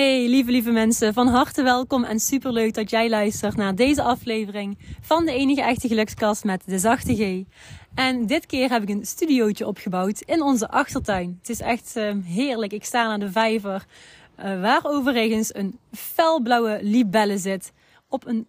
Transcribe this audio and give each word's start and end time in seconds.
Hey 0.00 0.28
lieve 0.28 0.50
lieve 0.50 0.70
mensen, 0.70 1.14
van 1.14 1.28
harte 1.28 1.62
welkom 1.62 2.04
en 2.04 2.20
superleuk 2.20 2.74
dat 2.74 2.90
jij 2.90 3.08
luistert 3.08 3.56
naar 3.56 3.74
deze 3.74 4.02
aflevering 4.02 4.78
van 5.00 5.24
de 5.24 5.32
enige 5.32 5.62
echte 5.62 5.88
gelukskast 5.88 6.44
met 6.44 6.62
de 6.66 6.78
zachte 6.78 7.16
G. 7.16 7.44
En 7.94 8.26
dit 8.26 8.46
keer 8.46 8.70
heb 8.70 8.82
ik 8.82 8.88
een 8.88 9.06
studiootje 9.06 9.66
opgebouwd 9.66 10.20
in 10.20 10.42
onze 10.42 10.68
achtertuin. 10.68 11.36
Het 11.38 11.48
is 11.48 11.60
echt 11.60 11.96
uh, 11.96 12.12
heerlijk. 12.24 12.72
Ik 12.72 12.84
sta 12.84 13.04
aan 13.04 13.20
de 13.20 13.30
vijver, 13.30 13.86
uh, 14.38 14.60
waar 14.60 14.80
overigens 14.82 15.54
een 15.54 15.78
felblauwe 15.92 16.78
libelle 16.82 17.38
zit 17.38 17.72
op 18.08 18.26
een, 18.26 18.46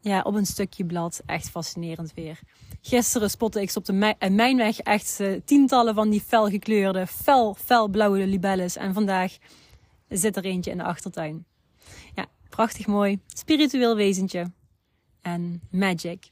ja, 0.00 0.20
op 0.22 0.34
een 0.34 0.46
stukje 0.46 0.84
blad. 0.84 1.22
Echt 1.26 1.50
fascinerend 1.50 2.12
weer. 2.14 2.40
Gisteren 2.80 3.30
spotte 3.30 3.60
ik 3.60 3.70
op 3.74 3.84
de 3.84 4.14
mijnweg 4.30 4.78
echt 4.78 5.18
uh, 5.20 5.40
tientallen 5.44 5.94
van 5.94 6.10
die 6.10 6.22
felgekleurde, 6.26 7.06
fel, 7.06 7.56
felblauwe 7.64 8.26
libelles. 8.26 8.76
En 8.76 8.94
vandaag 8.94 9.36
zit 10.12 10.36
er 10.36 10.44
eentje 10.44 10.70
in 10.70 10.76
de 10.76 10.84
achtertuin. 10.84 11.44
Ja, 12.14 12.26
prachtig 12.48 12.86
mooi. 12.86 13.18
Spiritueel 13.26 13.96
wezentje. 13.96 14.50
En 15.20 15.60
magic. 15.70 16.30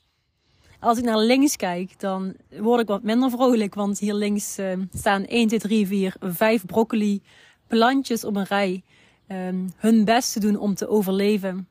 Als 0.81 0.99
ik 0.99 1.05
naar 1.05 1.19
links 1.19 1.57
kijk, 1.57 2.01
dan 2.01 2.35
word 2.49 2.81
ik 2.81 2.87
wat 2.87 3.03
minder 3.03 3.31
vrolijk. 3.31 3.75
Want 3.75 3.99
hier 3.99 4.15
links 4.15 4.59
uh, 4.59 4.73
staan 4.93 5.25
1, 5.25 5.49
2, 5.49 5.59
3, 5.59 5.87
4, 5.87 6.17
5 6.21 6.67
broccoli 6.67 7.23
plantjes 7.67 8.25
op 8.25 8.37
een 8.37 8.45
rij. 8.45 8.83
Um, 9.29 9.73
hun 9.77 10.05
best 10.05 10.33
te 10.33 10.41
doen 10.41 10.57
om 10.57 10.75
te 10.75 10.89
overleven. 10.89 11.69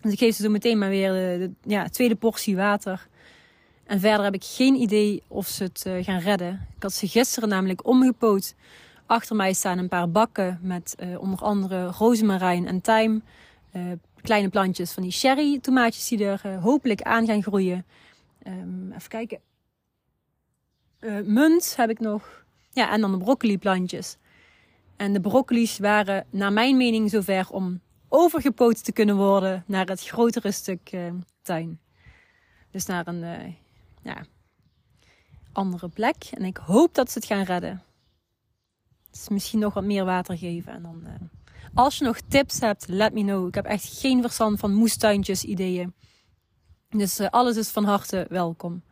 Dus 0.00 0.12
ik 0.12 0.18
geef 0.18 0.36
ze 0.36 0.42
zo 0.42 0.50
meteen 0.50 0.78
maar 0.78 0.88
weer 0.88 1.12
de, 1.12 1.50
ja, 1.62 1.88
tweede 1.88 2.14
portie 2.14 2.56
water. 2.56 3.08
En 3.84 4.00
verder 4.00 4.24
heb 4.24 4.34
ik 4.34 4.44
geen 4.44 4.74
idee 4.74 5.22
of 5.28 5.46
ze 5.46 5.62
het 5.62 5.84
uh, 5.86 6.04
gaan 6.04 6.18
redden. 6.18 6.68
Ik 6.76 6.82
had 6.82 6.92
ze 6.92 7.08
gisteren 7.08 7.48
namelijk 7.48 7.86
omgepoot. 7.86 8.54
Achter 9.12 9.36
mij 9.36 9.52
staan 9.52 9.78
een 9.78 9.88
paar 9.88 10.10
bakken 10.10 10.58
met 10.62 10.96
uh, 11.00 11.20
onder 11.20 11.38
andere 11.38 11.86
rozemarijn 11.86 12.66
en 12.66 12.80
tijm. 12.80 13.22
Uh, 13.72 13.92
kleine 14.22 14.48
plantjes 14.48 14.92
van 14.92 15.02
die 15.02 15.12
cherry 15.12 15.58
tomaatjes 15.60 16.08
die 16.08 16.24
er 16.24 16.42
uh, 16.46 16.62
hopelijk 16.62 17.02
aan 17.02 17.26
gaan 17.26 17.42
groeien. 17.42 17.84
Um, 18.46 18.92
even 18.92 19.08
kijken. 19.08 19.40
munt 21.24 21.76
heb 21.76 21.90
ik 21.90 22.00
nog. 22.00 22.44
Ja, 22.70 22.90
en 22.90 23.00
dan 23.00 23.10
de 23.10 23.18
broccoli 23.18 23.58
plantjes. 23.58 24.16
En 24.96 25.12
de 25.12 25.20
broccoli's 25.20 25.78
waren 25.78 26.26
naar 26.30 26.52
mijn 26.52 26.76
mening 26.76 27.10
zover 27.10 27.50
om 27.50 27.80
overgepoot 28.08 28.84
te 28.84 28.92
kunnen 28.92 29.16
worden 29.16 29.64
naar 29.66 29.86
het 29.86 30.00
grotere 30.00 30.52
stuk 30.52 30.96
tuin. 31.42 31.80
Dus 32.70 32.86
naar 32.86 33.06
een 33.06 33.56
ja, 34.02 34.24
andere 35.52 35.88
plek. 35.88 36.16
En 36.30 36.44
ik 36.44 36.56
hoop 36.56 36.94
dat 36.94 37.10
ze 37.10 37.18
het 37.18 37.26
gaan 37.26 37.44
redden. 37.44 37.82
Dus 39.12 39.28
misschien 39.28 39.58
nog 39.58 39.74
wat 39.74 39.84
meer 39.84 40.04
water 40.04 40.38
geven. 40.38 40.72
En 40.72 40.82
dan, 40.82 41.00
uh, 41.04 41.10
als 41.74 41.98
je 41.98 42.04
nog 42.04 42.20
tips 42.28 42.60
hebt, 42.60 42.88
let 42.88 43.12
me 43.12 43.20
know. 43.20 43.48
Ik 43.48 43.54
heb 43.54 43.64
echt 43.64 43.98
geen 43.98 44.20
verstand 44.20 44.58
van 44.58 44.74
moestuintjes 44.74 45.44
ideeën. 45.44 45.94
Dus 46.88 47.20
uh, 47.20 47.28
alles 47.28 47.56
is 47.56 47.68
van 47.68 47.84
harte 47.84 48.26
welkom. 48.28 48.82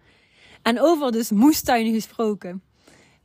En 0.62 0.80
over 0.80 1.12
dus 1.12 1.30
moestuinen 1.30 1.92
gesproken. 1.92 2.62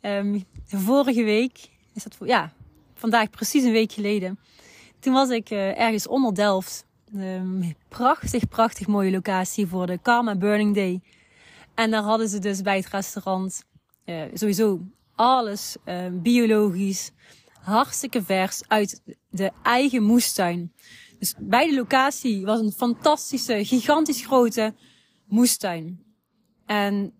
Um, 0.02 0.44
vorige 0.66 1.24
week, 1.24 1.70
is 1.94 2.04
dat 2.04 2.18
ja, 2.20 2.54
vandaag 2.94 3.30
precies 3.30 3.64
een 3.64 3.72
week 3.72 3.92
geleden. 3.92 4.40
Toen 5.00 5.14
was 5.14 5.30
ik 5.30 5.50
uh, 5.50 5.80
ergens 5.80 6.08
onder 6.08 6.36
Delft. 6.36 6.86
Um, 7.16 7.76
prachtig, 7.90 8.48
prachtig 8.48 8.88
mooie 8.88 9.12
locatie 9.12 9.68
voor 9.68 9.88
de 9.88 9.98
Karma 9.98 10.36
Burning 10.36 10.76
Day. 10.76 11.02
En 11.74 11.92
daar 11.92 12.04
hadden 12.04 12.30
ze 12.30 12.40
dus 12.40 12.62
bij 12.62 12.78
het 12.78 12.88
restaurant 12.88 13.64
sowieso 14.34 14.82
alles 15.16 15.76
uh, 15.86 16.06
biologisch, 16.12 17.12
hartstikke 17.62 18.24
vers 18.24 18.62
uit 18.68 19.02
de 19.30 19.52
eigen 19.64 20.04
moestuin. 20.04 20.74
Dus 21.20 21.34
bij 21.40 21.70
de 21.70 21.76
locatie 21.76 22.46
was 22.46 22.60
een 22.60 22.72
fantastische, 22.72 23.66
gigantisch 23.66 24.26
grote 24.26 24.74
moestuin. 25.26 26.04
En 26.66 27.14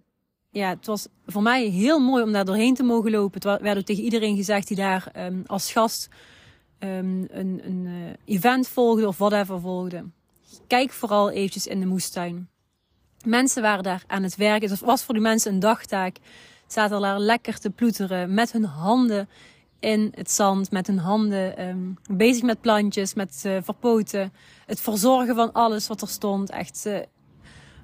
ja, 0.50 0.70
het 0.70 0.86
was 0.86 1.08
voor 1.26 1.42
mij 1.42 1.66
heel 1.66 2.00
mooi 2.00 2.24
om 2.24 2.32
daar 2.32 2.46
doorheen 2.46 2.74
te 2.74 2.84
mogen 2.84 3.12
lopen. 3.12 3.50
Het 3.50 3.62
werd 3.62 3.86
tegen 3.86 4.04
iedereen 4.04 4.36
gezegd 4.36 4.68
die 4.68 4.78
daar 4.78 5.12
um, 5.18 5.44
als 5.46 5.72
gast 5.72 6.10
um, 6.80 7.26
een, 7.30 7.62
een 7.64 7.86
uh, 7.86 8.36
event 8.36 8.68
volgde 8.68 9.08
of 9.08 9.18
whatever 9.18 9.62
volgde. 9.62 10.06
Kijk 10.68 10.92
vooral 10.92 11.32
eventjes 11.32 11.68
in 11.68 11.80
de 11.80 11.86
moestuin. 11.86 12.50
Mensen 13.26 13.62
waren 13.62 13.84
daar 13.84 14.04
aan 14.08 14.24
het 14.24 14.36
werken. 14.36 14.70
Het 14.70 14.80
was 14.80 15.04
voor 15.04 15.14
die 15.14 15.24
mensen 15.24 15.54
een 15.54 15.60
dagtaak 15.60 16.18
zaten 16.68 17.02
daar 17.02 17.20
lekker 17.20 17.60
te 17.60 17.70
ploeteren 17.70 18.34
met 18.34 18.52
hun 18.52 18.66
handen 18.66 19.30
in 19.80 20.12
het 20.16 20.32
zand, 20.32 20.72
met 20.72 20.88
hun 20.88 20.98
handen 20.98 21.68
um, 21.68 21.98
bezig 22.12 22.44
met 22.44 22.62
plantjes, 22.62 23.14
met 23.14 23.44
uh, 23.46 23.58
verpoten. 23.64 24.34
Het 24.66 24.82
verzorgen 24.82 25.36
van 25.36 25.52
alles 25.54 25.88
wat 25.88 26.02
er 26.02 26.08
stond. 26.08 26.50
Echt 26.50 26.84
uh, 26.88 26.98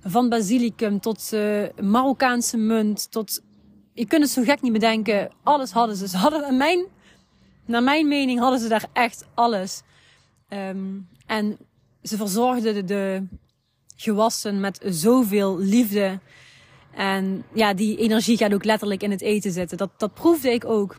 van 0.04 0.30
basilicum 0.30 1.00
tot 1.00 1.30
uh, 1.34 1.64
Marokkaanse 1.82 2.58
munt, 2.58 3.12
tot... 3.12 3.42
Je 3.94 4.06
kunt 4.06 4.24
het 4.24 4.32
zo 4.32 4.44
gek 4.44 4.62
niet 4.62 4.74
bedenken. 4.74 5.32
Alles 5.44 5.72
hadden 5.72 5.96
ze. 5.96 6.08
Ze 6.08 6.18
hadden, 6.18 6.58
mijn, 6.58 6.86
naar 7.66 7.84
mijn 7.84 8.08
mening 8.08 8.40
hadden 8.40 8.60
ze 8.60 8.68
daar 8.68 8.86
echt 8.94 9.26
alles. 9.34 9.82
Um, 10.50 11.08
en 11.26 11.58
ze 12.04 12.18
verzorgden 12.18 12.74
de, 12.74 12.84
de 12.84 13.24
gewassen 13.96 14.60
met 14.60 14.80
zoveel 14.86 15.58
liefde. 15.58 16.20
En 16.94 17.44
ja, 17.54 17.74
die 17.74 17.98
energie 17.98 18.38
gaat 18.38 18.54
ook 18.54 18.66
letterlijk 18.66 19.04
in 19.04 19.12
het 19.12 19.22
eten 19.22 19.52
zitten. 19.52 19.78
Dat, 19.78 19.90
dat 19.98 20.14
proefde 20.14 20.52
ik 20.52 20.66
ook. 20.66 20.98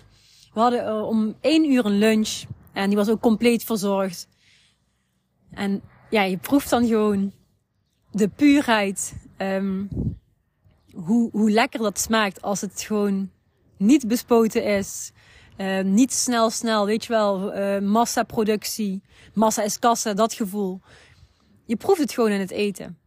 We 0.55 0.61
hadden 0.61 0.87
uh, 0.87 1.09
om 1.09 1.37
één 1.41 1.73
uur 1.73 1.85
een 1.85 1.99
lunch. 1.99 2.43
En 2.73 2.89
die 2.89 2.97
was 2.97 3.09
ook 3.09 3.21
compleet 3.21 3.65
verzorgd. 3.65 4.29
En 5.51 5.83
ja, 6.11 6.23
je 6.23 6.37
proeft 6.37 6.71
dan 6.71 6.87
gewoon 6.87 7.33
de 8.11 8.29
puurheid. 8.29 9.15
Um, 9.39 9.89
hoe, 10.93 11.31
hoe 11.33 11.51
lekker 11.51 11.81
dat 11.81 11.99
smaakt 11.99 12.43
als 12.43 12.61
het 12.61 12.83
gewoon 12.83 13.31
niet 13.77 14.09
bespoten 14.09 14.65
is. 14.65 15.13
Uh, 15.57 15.81
niet 15.81 16.13
snel, 16.13 16.51
snel, 16.51 16.87
weet 16.87 17.05
je 17.05 17.13
wel, 17.13 17.57
uh, 17.57 17.79
massaproductie. 17.79 19.03
Massa 19.35 19.63
is 19.63 19.79
kassa, 19.79 20.15
dat 20.15 20.33
gevoel. 20.35 20.81
Je 21.65 21.77
proeft 21.77 22.01
het 22.01 22.13
gewoon 22.13 22.31
in 22.31 22.41
het 22.41 22.51
eten 22.51 22.99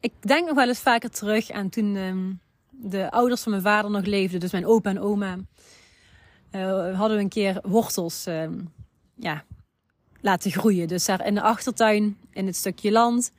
ik 0.00 0.12
denk 0.20 0.46
nog 0.46 0.54
wel 0.54 0.68
eens 0.68 0.78
vaker 0.78 1.10
terug 1.10 1.50
aan 1.50 1.68
toen 1.68 1.96
um, 1.96 2.40
de 2.70 3.10
ouders 3.10 3.42
van 3.42 3.52
mijn 3.52 3.64
vader 3.64 3.90
nog 3.90 4.04
leefden, 4.04 4.40
dus 4.40 4.52
mijn 4.52 4.66
opa 4.66 4.90
en 4.90 5.00
oma, 5.00 5.38
uh, 6.52 6.98
hadden 6.98 7.16
we 7.16 7.22
een 7.22 7.28
keer 7.28 7.60
wortels 7.62 8.26
um, 8.26 8.72
ja, 9.14 9.44
laten 10.20 10.50
groeien. 10.50 10.88
Dus 10.88 11.04
daar 11.04 11.26
in 11.26 11.34
de 11.34 11.42
achtertuin, 11.42 12.18
in 12.32 12.46
het 12.46 12.56
stukje 12.56 12.90
land, 12.90 13.32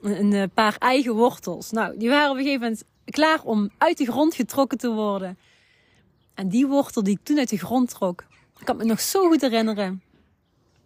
een, 0.00 0.32
een 0.32 0.50
paar 0.50 0.76
eigen 0.78 1.14
wortels. 1.14 1.70
Nou, 1.70 1.98
die 1.98 2.08
waren 2.08 2.30
op 2.30 2.36
een 2.36 2.42
gegeven 2.42 2.62
moment 2.62 2.84
klaar 3.04 3.42
om 3.42 3.70
uit 3.78 3.98
de 3.98 4.04
grond 4.04 4.34
getrokken 4.34 4.78
te 4.78 4.90
worden. 4.90 5.38
En 6.34 6.48
die 6.48 6.66
wortel 6.66 7.02
die 7.02 7.18
ik 7.18 7.24
toen 7.24 7.38
uit 7.38 7.48
de 7.48 7.58
grond 7.58 7.90
trok, 7.90 8.24
ik 8.58 8.64
kan 8.64 8.76
me 8.76 8.84
nog 8.84 9.00
zo 9.00 9.28
goed 9.28 9.40
herinneren. 9.40 10.02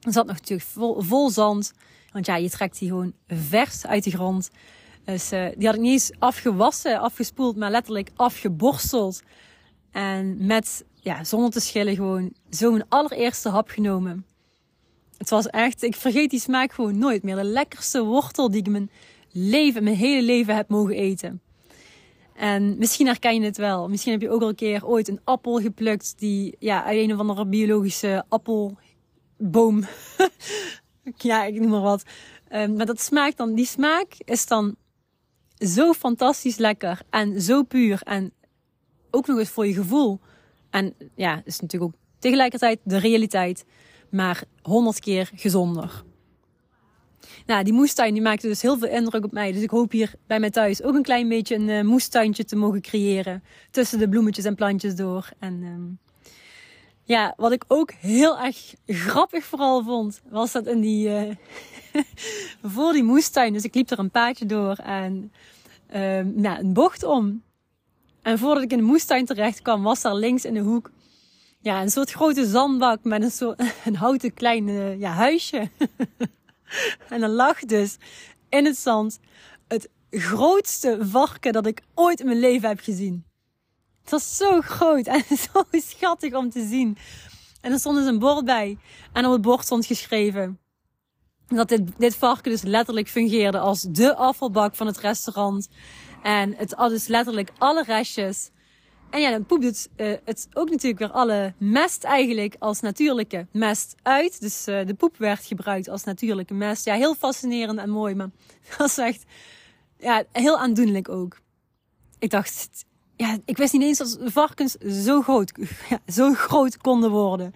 zat 0.00 0.26
nog 0.26 0.36
natuurlijk 0.36 0.68
vol 0.98 1.30
zand. 1.30 1.72
Want 2.12 2.26
ja, 2.26 2.36
je 2.36 2.50
trekt 2.50 2.78
die 2.78 2.88
gewoon 2.88 3.12
vers 3.28 3.86
uit 3.86 4.04
de 4.04 4.10
grond. 4.10 4.50
Dus 5.06 5.32
uh, 5.32 5.46
die 5.56 5.66
had 5.66 5.74
ik 5.74 5.80
niet 5.80 5.92
eens 5.92 6.10
afgewassen, 6.18 7.00
afgespoeld, 7.00 7.56
maar 7.56 7.70
letterlijk 7.70 8.10
afgeborsteld. 8.16 9.22
En 9.90 10.46
met, 10.46 10.84
ja, 10.94 11.24
zonder 11.24 11.50
te 11.50 11.60
schillen 11.60 11.94
gewoon 11.94 12.32
zo'n 12.50 12.84
allereerste 12.88 13.48
hap 13.48 13.68
genomen. 13.68 14.26
Het 15.18 15.30
was 15.30 15.46
echt, 15.46 15.82
ik 15.82 15.96
vergeet 15.96 16.30
die 16.30 16.40
smaak 16.40 16.72
gewoon 16.72 16.98
nooit 16.98 17.22
meer. 17.22 17.36
De 17.36 17.44
lekkerste 17.44 18.04
wortel 18.04 18.50
die 18.50 18.60
ik 18.60 18.68
mijn 18.68 18.90
leven, 19.32 19.84
mijn 19.84 19.96
hele 19.96 20.22
leven 20.22 20.56
heb 20.56 20.68
mogen 20.68 20.94
eten. 20.94 21.40
En 22.34 22.78
misschien 22.78 23.06
herken 23.06 23.34
je 23.34 23.46
het 23.46 23.56
wel. 23.56 23.88
Misschien 23.88 24.12
heb 24.12 24.20
je 24.20 24.30
ook 24.30 24.42
al 24.42 24.48
een 24.48 24.54
keer 24.54 24.86
ooit 24.86 25.08
een 25.08 25.20
appel 25.24 25.60
geplukt 25.60 26.18
die 26.18 26.56
ja, 26.58 26.84
uit 26.84 26.98
een 26.98 27.12
of 27.12 27.18
andere 27.18 27.46
biologische 27.46 28.24
appelboom. 28.28 29.84
ja, 31.16 31.44
ik 31.44 31.60
noem 31.60 31.70
maar 31.70 31.80
wat. 31.80 32.02
Um, 32.52 32.76
maar 32.76 32.86
dat 32.86 33.00
smaakt 33.00 33.36
dan, 33.36 33.54
die 33.54 33.66
smaak 33.66 34.14
is 34.18 34.46
dan 34.46 34.76
zo 35.58 35.92
fantastisch 35.92 36.56
lekker 36.56 37.00
en 37.10 37.40
zo 37.40 37.62
puur 37.62 38.00
en 38.02 38.32
ook 39.10 39.26
nog 39.26 39.38
eens 39.38 39.48
voor 39.48 39.66
je 39.66 39.74
gevoel. 39.74 40.20
En 40.70 40.94
ja, 41.14 41.42
is 41.44 41.60
natuurlijk 41.60 41.92
ook 41.92 42.00
tegelijkertijd 42.18 42.80
de 42.82 42.98
realiteit, 42.98 43.64
maar 44.10 44.44
honderd 44.62 45.00
keer 45.00 45.30
gezonder. 45.34 46.04
Nou, 47.46 47.64
die 47.64 47.72
moestuin 47.72 48.12
die 48.12 48.22
maakte 48.22 48.46
dus 48.46 48.62
heel 48.62 48.78
veel 48.78 48.88
indruk 48.88 49.24
op 49.24 49.32
mij. 49.32 49.52
Dus 49.52 49.62
ik 49.62 49.70
hoop 49.70 49.92
hier 49.92 50.14
bij 50.26 50.40
mij 50.40 50.50
thuis 50.50 50.82
ook 50.82 50.94
een 50.94 51.02
klein 51.02 51.28
beetje 51.28 51.54
een 51.54 51.68
uh, 51.68 51.82
moestuintje 51.82 52.44
te 52.44 52.56
mogen 52.56 52.80
creëren. 52.80 53.42
Tussen 53.70 53.98
de 53.98 54.08
bloemetjes 54.08 54.44
en 54.44 54.54
plantjes 54.54 54.94
door. 54.94 55.28
En 55.38 55.62
um, 55.62 55.98
ja, 57.06 57.34
wat 57.36 57.52
ik 57.52 57.64
ook 57.68 57.92
heel 57.92 58.38
erg 58.38 58.74
grappig 58.86 59.44
vooral 59.44 59.82
vond, 59.82 60.20
was 60.30 60.52
dat 60.52 60.66
in 60.66 60.80
die, 60.80 61.08
uh, 61.08 61.34
voor 62.74 62.92
die 62.92 63.02
moestuin. 63.02 63.52
Dus 63.52 63.64
ik 63.64 63.74
liep 63.74 63.90
er 63.90 63.98
een 63.98 64.10
paadje 64.10 64.46
door 64.46 64.74
en 64.74 65.32
uh, 65.94 66.20
nou, 66.20 66.58
een 66.58 66.72
bocht 66.72 67.04
om. 67.04 67.42
En 68.22 68.38
voordat 68.38 68.62
ik 68.62 68.70
in 68.70 68.78
de 68.78 68.84
moestuin 68.84 69.24
terecht 69.24 69.62
kwam, 69.62 69.82
was 69.82 70.02
daar 70.02 70.14
links 70.14 70.44
in 70.44 70.54
de 70.54 70.60
hoek 70.60 70.90
ja, 71.60 71.82
een 71.82 71.90
soort 71.90 72.10
grote 72.10 72.46
zandbak 72.46 73.04
met 73.04 73.22
een, 73.22 73.30
soort, 73.30 73.62
een 73.84 73.96
houten 73.96 74.34
klein 74.34 74.98
ja, 74.98 75.10
huisje. 75.10 75.70
en 77.08 77.20
dan 77.20 77.30
lag 77.30 77.60
dus 77.60 77.96
in 78.48 78.64
het 78.64 78.76
zand 78.76 79.18
het 79.68 79.88
grootste 80.10 80.98
varken 81.00 81.52
dat 81.52 81.66
ik 81.66 81.82
ooit 81.94 82.20
in 82.20 82.26
mijn 82.26 82.38
leven 82.38 82.68
heb 82.68 82.80
gezien. 82.80 83.24
Het 84.00 84.10
was 84.10 84.36
zo 84.36 84.60
groot 84.60 85.06
en 85.06 85.24
zo 85.52 85.64
schattig 85.70 86.34
om 86.34 86.50
te 86.50 86.66
zien. 86.66 86.96
En 87.60 87.72
er 87.72 87.78
stond 87.78 87.96
dus 87.96 88.06
een 88.06 88.18
bord 88.18 88.44
bij. 88.44 88.78
En 89.12 89.26
op 89.26 89.32
het 89.32 89.42
bord 89.42 89.64
stond 89.64 89.86
geschreven 89.86 90.58
dat 91.46 91.68
dit, 91.68 91.82
dit 91.98 92.16
varken 92.16 92.50
dus 92.50 92.62
letterlijk 92.62 93.08
fungeerde 93.08 93.58
als 93.58 93.82
de 93.82 94.16
afvalbak 94.16 94.74
van 94.74 94.86
het 94.86 94.98
restaurant. 94.98 95.68
En 96.22 96.54
het 96.56 96.72
had 96.72 96.90
dus 96.90 97.06
letterlijk 97.06 97.50
alle 97.58 97.82
restjes. 97.82 98.50
En 99.10 99.20
ja, 99.20 99.30
dan 99.30 99.44
poept 99.44 99.64
het, 99.64 99.90
uh, 99.96 100.12
het 100.24 100.48
ook 100.52 100.70
natuurlijk 100.70 100.98
weer 100.98 101.10
alle 101.10 101.54
mest 101.58 102.04
eigenlijk 102.04 102.56
als 102.58 102.80
natuurlijke 102.80 103.46
mest 103.52 103.94
uit. 104.02 104.40
Dus 104.40 104.68
uh, 104.68 104.86
de 104.86 104.94
poep 104.94 105.16
werd 105.16 105.44
gebruikt 105.44 105.88
als 105.88 106.04
natuurlijke 106.04 106.54
mest. 106.54 106.84
Ja, 106.84 106.94
heel 106.94 107.14
fascinerend 107.14 107.78
en 107.78 107.90
mooi, 107.90 108.14
maar 108.14 108.30
dat 108.68 108.76
was 108.78 108.98
echt 108.98 109.24
ja, 109.98 110.24
heel 110.32 110.58
aandoenlijk 110.58 111.08
ook. 111.08 111.40
Ik 112.18 112.30
dacht, 112.30 112.84
ja, 113.16 113.38
ik 113.44 113.56
wist 113.56 113.72
niet 113.72 113.82
eens 113.82 113.98
dat 113.98 114.18
varkens 114.24 114.72
zo 115.04 115.22
groot, 115.22 115.52
ja, 115.90 115.98
zo 116.06 116.32
groot 116.32 116.76
konden 116.76 117.10
worden. 117.10 117.54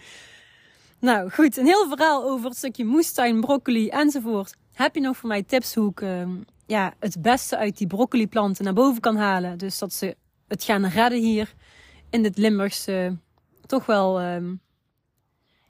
Nou 1.00 1.30
goed, 1.30 1.56
een 1.56 1.66
heel 1.66 1.88
verhaal 1.88 2.24
over 2.24 2.48
het 2.48 2.56
stukje 2.56 2.84
moestuin, 2.84 3.40
broccoli 3.40 3.88
enzovoort. 3.88 4.56
Heb 4.72 4.94
je 4.94 5.00
nog 5.00 5.16
voor 5.16 5.28
mij 5.28 5.42
tips 5.42 5.74
hoe 5.74 5.90
ik 5.90 6.00
uh, 6.00 6.28
ja, 6.66 6.94
het 6.98 7.22
beste 7.22 7.56
uit 7.56 7.78
die 7.78 7.86
broccoliplanten 7.86 8.64
naar 8.64 8.72
boven 8.72 9.00
kan 9.00 9.16
halen? 9.16 9.58
Dus 9.58 9.78
dat 9.78 9.92
ze 9.92 10.16
het 10.48 10.64
gaan 10.64 10.86
redden 10.86 11.18
hier 11.20 11.54
in 12.10 12.22
dit 12.22 12.36
Limburgse 12.36 13.16
toch 13.66 13.86
wel 13.86 14.22
uh, 14.22 14.52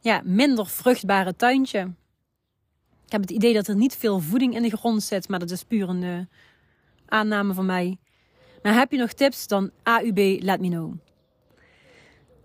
ja, 0.00 0.20
minder 0.24 0.66
vruchtbare 0.66 1.36
tuintje. 1.36 1.80
Ik 3.06 3.12
heb 3.12 3.20
het 3.20 3.30
idee 3.30 3.54
dat 3.54 3.68
er 3.68 3.76
niet 3.76 3.96
veel 3.96 4.20
voeding 4.20 4.54
in 4.54 4.62
de 4.62 4.76
grond 4.76 5.02
zit, 5.02 5.28
maar 5.28 5.38
dat 5.38 5.50
is 5.50 5.64
puur 5.64 5.88
een 5.88 6.02
uh, 6.02 6.18
aanname 7.06 7.54
van 7.54 7.66
mij. 7.66 7.98
Maar 8.62 8.74
heb 8.74 8.90
je 8.90 8.98
nog 8.98 9.12
tips, 9.12 9.46
dan 9.46 9.70
AUB, 9.82 10.42
let 10.42 10.60
me 10.60 10.68
know. 10.68 10.94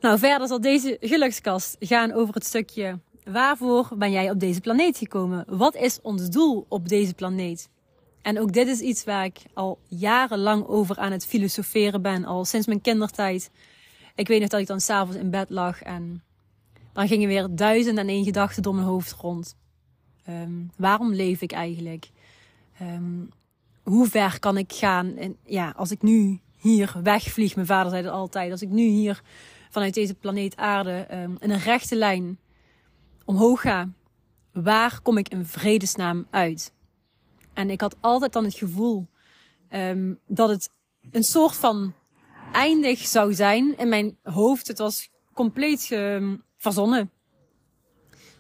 Nou, 0.06 0.20
verder 0.20 0.48
zal 0.48 0.62
deze 0.62 0.98
gelukskast 1.02 1.76
gaan 1.80 2.12
over 2.12 2.34
het 2.34 2.46
stukje 2.46 3.00
waarvoor 3.24 3.90
ben 3.98 4.12
jij 4.12 4.30
op 4.30 4.40
deze 4.40 4.62
planeet 4.62 4.98
gekomen? 4.98 5.46
Wat 5.48 5.76
is 5.76 6.02
ons 6.02 6.30
doel 6.30 6.66
op 6.70 6.90
deze 6.90 7.14
planeet? 7.14 7.70
En 8.22 8.40
ook 8.40 8.54
dit 8.54 8.68
is 8.68 8.80
iets 8.80 9.04
waar 9.04 9.26
ik 9.26 9.42
al 9.54 9.80
jarenlang 9.88 10.68
over 10.68 10.98
aan 10.98 11.12
het 11.12 11.26
filosoferen 11.26 12.02
ben, 12.02 12.26
al 12.26 12.46
sinds 12.46 12.68
mijn 12.68 12.82
kindertijd. 12.82 13.52
Ik 14.16 14.28
weet 14.28 14.40
nog 14.40 14.50
dat 14.50 14.60
ik 14.60 14.68
dan 14.68 14.82
s'avonds 14.82 15.18
in 15.18 15.30
bed 15.30 15.50
lag 15.50 15.82
en 15.82 16.24
dan 16.94 17.08
gingen 17.08 17.28
weer 17.28 17.48
duizend 17.52 17.98
en 17.98 18.08
één 18.08 18.24
gedachten 18.24 18.64
door 18.64 18.76
mijn 18.76 18.88
hoofd 18.88 19.12
rond. 19.12 19.56
Um, 20.30 20.72
waarom 20.78 21.14
leef 21.14 21.42
ik 21.42 21.52
eigenlijk? 21.52 22.10
Um, 22.82 23.30
hoe 23.84 24.08
ver 24.08 24.40
kan 24.40 24.58
ik 24.58 24.74
gaan? 24.74 25.16
En 25.16 25.38
ja, 25.46 25.74
als 25.76 25.92
ik 25.92 26.02
nu 26.02 26.40
hier 26.58 26.96
wegvlieg, 27.04 27.56
mijn 27.56 27.68
vader 27.68 27.90
zei 27.90 28.04
het 28.04 28.12
altijd, 28.12 28.52
als 28.52 28.62
ik 28.62 28.70
nu 28.70 28.84
hier 28.84 29.22
vanuit 29.76 29.94
deze 29.94 30.14
planeet 30.14 30.56
aarde 30.56 31.08
um, 31.12 31.38
in 31.40 31.50
een 31.50 31.60
rechte 31.60 31.96
lijn 31.96 32.40
omhoog 33.26 33.62
ga, 33.62 33.90
waar 34.52 35.02
kom 35.02 35.18
ik 35.18 35.30
in 35.30 35.46
vredesnaam 35.46 36.28
uit? 36.30 36.74
En 37.54 37.70
ik 37.70 37.82
had 37.82 37.96
altijd 38.00 38.34
dan 38.34 38.44
het 38.44 38.54
gevoel 38.54 39.08
um, 39.70 40.20
dat 40.28 40.50
het 40.50 40.70
een 41.12 41.24
soort 41.24 41.56
van 41.56 41.94
eindig 42.52 43.00
zou 43.00 43.34
zijn 43.34 43.78
in 43.78 43.90
mijn 43.90 44.18
hoofd. 44.24 44.68
Het 44.68 44.78
was 44.78 45.10
compleet 45.34 45.90
um, 45.92 46.44
verzonnen. 46.58 47.12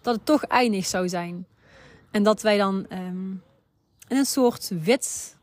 Dat 0.01 0.15
het 0.15 0.25
toch 0.25 0.43
eindig 0.43 0.85
zou 0.85 1.09
zijn. 1.09 1.47
En 2.11 2.23
dat 2.23 2.41
wij 2.41 2.57
dan 2.57 2.87
in 2.87 3.41
een 4.07 4.25
soort 4.25 4.71
wit 4.83 5.37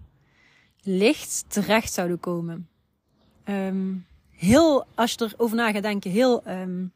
licht 0.80 1.44
terecht 1.48 1.92
zouden 1.92 2.20
komen. 2.20 2.68
Heel, 4.42 4.84
als 4.94 5.12
je 5.12 5.30
erover 5.34 5.56
na 5.56 5.72
gaat 5.72 5.82
denken, 5.82 6.10
heel 6.10 6.42
um, 6.48 6.92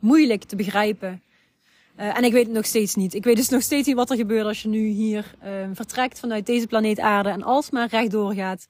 moeilijk 0.00 0.44
te 0.44 0.56
begrijpen. 0.56 1.22
Uh, 2.00 2.16
en 2.16 2.24
ik 2.24 2.32
weet 2.32 2.46
het 2.46 2.54
nog 2.54 2.66
steeds 2.66 2.94
niet. 2.94 3.14
Ik 3.14 3.24
weet 3.24 3.36
dus 3.36 3.48
nog 3.48 3.62
steeds 3.62 3.86
niet 3.86 3.96
wat 3.96 4.10
er 4.10 4.16
gebeurt 4.16 4.46
als 4.46 4.62
je 4.62 4.68
nu 4.68 4.86
hier 4.86 5.34
um, 5.44 5.74
vertrekt 5.74 6.18
vanuit 6.18 6.46
deze 6.46 6.66
planeet 6.66 7.00
aarde 7.00 7.28
en 7.28 7.42
alsmaar 7.42 7.88
rechtdoor 7.88 8.34
gaat. 8.34 8.68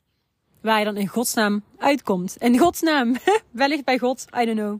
Waar 0.60 0.78
je 0.78 0.84
dan 0.84 0.96
in 0.96 1.08
godsnaam 1.08 1.62
uitkomt. 1.78 2.36
In 2.36 2.58
godsnaam. 2.58 3.16
Wellicht 3.50 3.84
bij 3.84 3.98
God. 3.98 4.26
I 4.40 4.44
don't 4.44 4.58
know. 4.58 4.78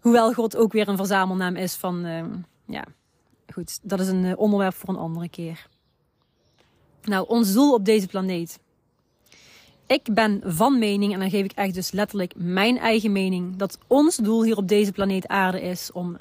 Hoewel 0.00 0.32
God 0.32 0.56
ook 0.56 0.72
weer 0.72 0.88
een 0.88 0.96
verzamelnaam 0.96 1.56
is 1.56 1.74
van, 1.74 2.06
uh, 2.06 2.24
ja, 2.66 2.84
goed. 3.52 3.78
Dat 3.82 4.00
is 4.00 4.08
een 4.08 4.24
uh, 4.24 4.32
onderwerp 4.36 4.74
voor 4.74 4.88
een 4.88 5.00
andere 5.00 5.28
keer. 5.28 5.66
Nou, 7.02 7.28
ons 7.28 7.52
doel 7.52 7.74
op 7.74 7.84
deze 7.84 8.06
planeet. 8.06 8.58
Ik 9.86 10.14
ben 10.14 10.40
van 10.44 10.78
mening, 10.78 11.12
en 11.12 11.18
dan 11.18 11.30
geef 11.30 11.44
ik 11.44 11.52
echt 11.52 11.74
dus 11.74 11.90
letterlijk 11.90 12.32
mijn 12.36 12.78
eigen 12.78 13.12
mening, 13.12 13.56
dat 13.56 13.78
ons 13.86 14.16
doel 14.16 14.44
hier 14.44 14.56
op 14.56 14.68
deze 14.68 14.92
planeet 14.92 15.28
Aarde 15.28 15.60
is 15.60 15.92
om 15.92 16.16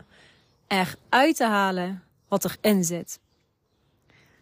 eruit 0.67 1.35
te 1.35 1.45
halen 1.45 2.03
wat 2.27 2.45
erin 2.45 2.83
zit. 2.83 3.19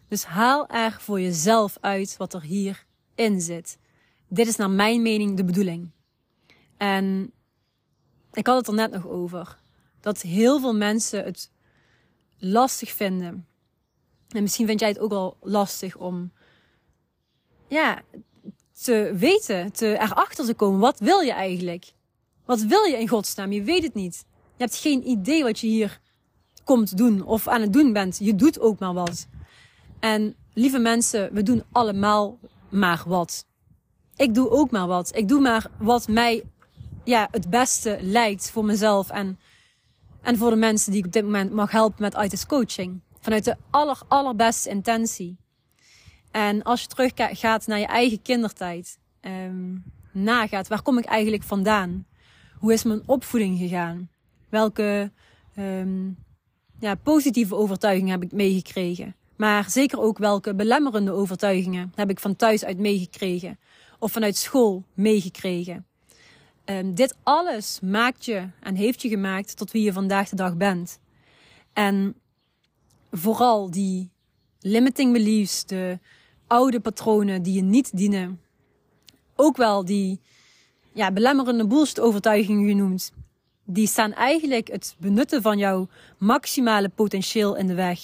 Dus 0.08 0.24
haal 0.24 0.68
er 0.68 0.98
voor 1.00 1.22
jezelf 1.22 1.78
uit 1.82 2.18
wat 2.18 2.34
er 2.34 2.42
hierin 2.42 3.42
zit. 3.42 3.78
Dit 4.28 4.48
is 4.48 4.56
naar 4.56 4.70
mijn 4.70 5.02
mening 5.02 5.38
de 5.38 5.44
bedoeling. 5.44 5.92
En 6.78 7.32
ik 8.34 8.48
had 8.48 8.58
het 8.58 8.68
er 8.68 8.74
net 8.74 8.92
nog 8.92 9.08
over. 9.08 9.58
Dat 10.00 10.22
heel 10.22 10.60
veel 10.60 10.76
mensen 10.76 11.24
het 11.24 11.52
lastig 12.38 12.92
vinden 12.92 13.48
en 14.30 14.42
misschien 14.42 14.66
vind 14.66 14.80
jij 14.80 14.90
het 14.90 15.00
ook 15.00 15.10
wel 15.10 15.38
lastig 15.42 15.96
om 15.96 16.32
ja, 17.68 18.02
te 18.84 19.14
weten, 19.18 19.72
te 19.72 19.98
erachter 20.00 20.46
te 20.46 20.54
komen. 20.54 20.80
Wat 20.80 21.00
wil 21.00 21.20
je 21.20 21.32
eigenlijk? 21.32 21.94
Wat 22.46 22.62
wil 22.62 22.84
je 22.84 23.00
in 23.00 23.08
godsnaam? 23.08 23.52
Je 23.52 23.64
weet 23.64 23.84
het 23.84 23.94
niet. 23.94 24.26
Je 24.58 24.64
hebt 24.64 24.76
geen 24.76 25.08
idee 25.08 25.44
wat 25.44 25.60
je 25.60 25.68
hier 25.68 26.00
komt 26.64 26.98
doen 26.98 27.24
of 27.26 27.48
aan 27.48 27.62
het 27.62 27.74
doen 27.74 27.94
bent. 27.94 28.18
Je 28.20 28.36
doet 28.36 28.60
ook 28.60 28.80
maar 28.80 28.94
wat. 28.94 29.28
En 30.00 30.36
lieve 30.54 30.80
mensen, 30.80 31.34
we 31.34 31.44
doen 31.44 31.64
allemaal 31.72 32.40
maar 32.70 33.04
wat. 33.06 33.46
Ik 34.16 34.34
doe 34.34 34.50
ook 34.50 34.72
maar 34.72 34.88
wat. 34.88 35.16
Ik 35.16 35.28
doe 35.28 35.42
maar 35.42 35.72
wat 35.78 36.08
mij 36.08 36.44
ja, 37.04 37.28
het 37.32 37.50
beste 37.50 37.98
lijkt 38.02 38.52
voor 38.52 38.66
mezelf 38.66 39.10
en, 39.10 39.40
en 40.22 40.38
voor 40.38 40.50
de 40.50 40.56
mensen 40.56 40.92
die 40.92 41.00
ik 41.00 41.06
op 41.06 41.12
dit 41.12 41.24
moment 41.24 41.52
mag 41.52 41.72
helpen 41.72 42.02
met 42.02 42.18
ITIS 42.24 42.46
coaching. 42.46 43.02
Vanuit 43.20 43.44
de 43.44 43.56
aller, 43.70 44.02
allerbeste 44.08 44.70
intentie. 44.70 45.38
En 46.32 46.64
als 46.64 46.82
je 46.82 46.88
teruggaat 46.88 47.68
naar 47.68 47.80
je 47.80 47.86
eigen 47.86 48.22
kindertijd, 48.22 49.00
um, 49.22 49.84
nagaat, 50.12 50.68
waar 50.68 50.82
kom 50.82 50.98
ik 50.98 51.06
eigenlijk 51.06 51.44
vandaan? 51.44 52.06
Hoe 52.58 52.74
is 52.74 52.84
mijn 52.84 53.04
opvoeding 53.06 53.58
gegaan? 53.58 54.10
Welke 54.50 55.12
um, 55.58 56.18
ja, 56.80 56.96
positieve 56.96 57.56
overtuigingen 57.56 58.12
heb 58.12 58.24
ik 58.24 58.32
meegekregen? 58.32 59.16
Maar 59.36 59.70
zeker 59.70 60.00
ook 60.00 60.18
welke 60.18 60.56
belemmerende 60.56 61.12
overtuigingen 61.12 61.92
heb 61.96 62.10
ik 62.10 62.20
van 62.20 62.36
thuis 62.36 62.66
uit 62.66 62.78
meegekregen? 62.78 63.60
Of 64.00 64.12
vanuit 64.12 64.36
school 64.36 64.84
meegekregen? 64.94 65.86
Um, 66.66 66.96
dit 66.96 67.16
alles 67.24 67.80
maakt 67.80 68.26
je 68.26 68.48
en 68.60 68.76
heeft 68.76 69.02
je 69.02 69.10
gemaakt 69.10 69.58
tot 69.58 69.72
wie 69.72 69.84
je 69.84 69.94
vandaag 69.94 70.30
de 70.30 70.36
dag 70.36 70.58
bent. 70.58 71.00
En 71.74 72.16
vooral 73.12 73.72
die 73.72 74.12
limiting 74.60 75.14
beliefs, 75.14 75.66
de 75.66 76.00
oude 76.50 76.80
patronen 76.80 77.42
die 77.42 77.54
je 77.54 77.62
niet 77.62 77.98
dienen. 77.98 78.42
Ook 79.36 79.58
wel 79.58 79.86
die 79.86 80.20
ja, 80.94 81.12
belemmerende 81.12 81.68
bullshit 81.68 82.00
overtuigingen 82.00 82.68
genoemd. 82.68 83.12
Die 83.66 83.88
staan 83.88 84.14
eigenlijk 84.14 84.68
het 84.68 84.96
benutten 84.98 85.42
van 85.42 85.58
jouw 85.58 85.88
maximale 86.18 86.90
potentieel 86.90 87.56
in 87.56 87.68
de 87.68 87.74
weg. 87.74 88.00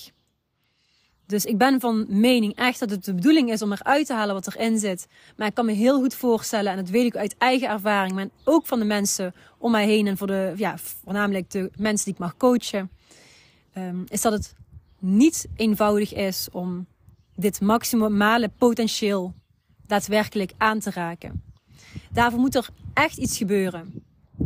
Dus 1.25 1.45
ik 1.45 1.57
ben 1.57 1.79
van 1.79 2.05
mening 2.07 2.55
echt 2.55 2.79
dat 2.79 2.89
het 2.89 3.05
de 3.05 3.13
bedoeling 3.13 3.51
is 3.51 3.61
om 3.61 3.71
eruit 3.71 4.05
te 4.05 4.13
halen 4.13 4.35
wat 4.35 4.47
erin 4.47 4.79
zit. 4.79 5.07
Maar 5.37 5.47
ik 5.47 5.53
kan 5.53 5.65
me 5.65 5.71
heel 5.71 5.99
goed 5.99 6.15
voorstellen, 6.15 6.71
en 6.71 6.77
dat 6.77 6.89
weet 6.89 7.05
ik 7.05 7.15
uit 7.15 7.35
eigen 7.37 7.69
ervaring, 7.69 8.13
maar 8.13 8.27
ook 8.43 8.65
van 8.65 8.79
de 8.79 8.85
mensen 8.85 9.33
om 9.57 9.71
mij 9.71 9.85
heen 9.85 10.07
en 10.07 10.17
voor 10.17 10.27
de, 10.27 10.53
ja, 10.55 10.77
voornamelijk 10.77 11.51
de 11.51 11.71
mensen 11.77 12.05
die 12.05 12.13
ik 12.13 12.19
mag 12.19 12.37
coachen, 12.37 12.91
um, 13.77 14.03
is 14.07 14.21
dat 14.21 14.33
het 14.33 14.53
niet 14.99 15.47
eenvoudig 15.55 16.13
is 16.13 16.47
om 16.51 16.85
dit 17.35 17.61
maximale 17.61 18.49
potentieel 18.57 19.33
daadwerkelijk 19.87 20.53
aan 20.57 20.79
te 20.79 20.91
raken. 20.91 21.43
Daarvoor 22.11 22.39
moet 22.39 22.55
er 22.55 22.69
echt 22.93 23.17
iets 23.17 23.37
gebeuren. 23.37 24.03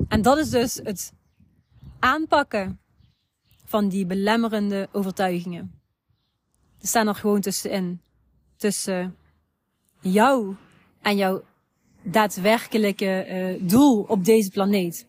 En 0.08 0.22
dat 0.22 0.38
is 0.38 0.50
dus 0.50 0.80
het 0.84 1.14
aanpakken 2.00 2.80
van 3.66 3.90
die 3.90 4.06
belemmerende 4.06 4.90
overtuigingen. 4.92 5.82
Er 6.82 6.88
staan 6.88 7.08
er 7.08 7.16
gewoon 7.16 7.42
tussenin. 7.42 8.02
Tussen 8.56 9.16
jou 10.00 10.56
en 11.02 11.18
jouw 11.18 11.44
daadwerkelijke 12.04 13.26
uh, 13.30 13.70
doel 13.70 14.02
op 14.02 14.26
deze 14.26 14.50
planeet. 14.50 15.08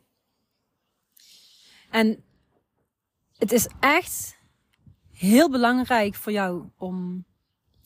En 1.91 2.23
het 3.39 3.53
is 3.53 3.69
echt 3.81 4.39
heel 5.13 5.51
belangrijk 5.51 6.15
voor 6.15 6.33
jou 6.33 6.65
om 6.79 7.25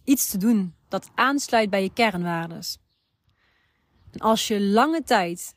iets 0.05 0.31
te 0.31 0.39
doen 0.39 0.75
dat 0.89 1.11
aansluit 1.15 1.71
bij 1.71 1.83
je 1.83 1.93
kernwaardes. 1.93 2.79
En 4.11 4.21
als 4.21 4.49
je 4.49 4.61
lange 4.61 5.03
tijd 5.03 5.55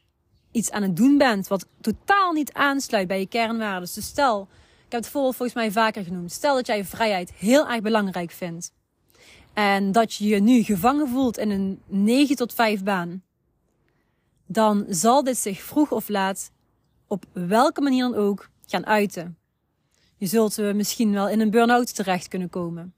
iets 0.52 0.72
aan 0.72 0.82
het 0.82 0.96
doen 0.96 1.18
bent 1.18 1.48
wat 1.48 1.68
totaal 1.82 2.32
niet 2.32 2.54
aansluit 2.54 3.08
bij 3.08 3.20
je 3.20 3.28
kernwaarden. 3.28 3.90
Dus 3.94 4.06
stel, 4.06 4.42
ik 4.86 4.92
heb 4.92 5.02
het 5.02 5.10
voorbeeld 5.10 5.36
volgens 5.36 5.58
mij 5.58 5.72
vaker 5.72 6.04
genoemd. 6.04 6.32
Stel 6.32 6.56
dat 6.56 6.68
jij 6.68 6.86
vrijheid 6.86 7.34
heel 7.34 7.70
erg 7.70 7.82
belangrijk 7.82 8.32
vindt. 8.32 8.74
En 9.54 9.92
dat 9.92 10.14
je 10.14 10.28
je 10.28 10.40
nu 10.40 10.64
gevangen 10.64 11.08
voelt 11.08 11.38
in 11.38 11.50
een 11.50 11.82
9 11.88 12.36
tot 12.36 12.54
5 12.54 12.84
baan. 12.84 13.24
Dan 14.46 14.86
zal 14.90 15.24
dit 15.24 15.38
zich 15.38 15.62
vroeg 15.62 15.92
of 15.92 16.10
laat, 16.10 16.52
op 17.08 17.26
welke 17.34 17.82
manier 17.82 18.10
dan 18.10 18.16
ook, 18.16 18.50
gaan 18.66 18.86
uiten. 18.86 19.38
Je 20.18 20.26
zult 20.26 20.58
misschien 20.58 21.12
wel 21.12 21.30
in 21.30 21.40
een 21.40 21.50
burn-out 21.50 21.96
terecht 21.96 22.28
kunnen 22.28 22.50
komen. 22.50 22.94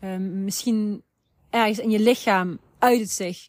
Uh, 0.00 0.16
misschien 0.16 1.02
ergens 1.50 1.78
in 1.78 1.90
je 1.90 2.00
lichaam 2.00 2.58
uit 2.78 3.00
het 3.00 3.10
zich 3.10 3.48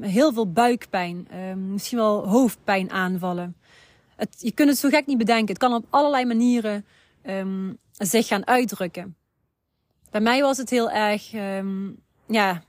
heel 0.00 0.32
veel 0.32 0.52
buikpijn, 0.52 1.28
uh, 1.32 1.54
misschien 1.54 1.98
wel 1.98 2.28
hoofdpijn 2.28 2.90
aanvallen. 2.90 3.56
Het, 4.16 4.36
je 4.38 4.52
kunt 4.52 4.68
het 4.68 4.78
zo 4.78 4.88
gek 4.88 5.06
niet 5.06 5.18
bedenken. 5.18 5.48
Het 5.48 5.58
kan 5.58 5.74
op 5.74 5.86
allerlei 5.90 6.24
manieren 6.24 6.86
um, 7.26 7.78
zich 7.92 8.26
gaan 8.26 8.46
uitdrukken. 8.46 9.16
Bij 10.10 10.20
mij 10.20 10.40
was 10.40 10.56
het 10.56 10.70
heel 10.70 10.90
erg, 10.90 11.30
ja, 12.26 12.62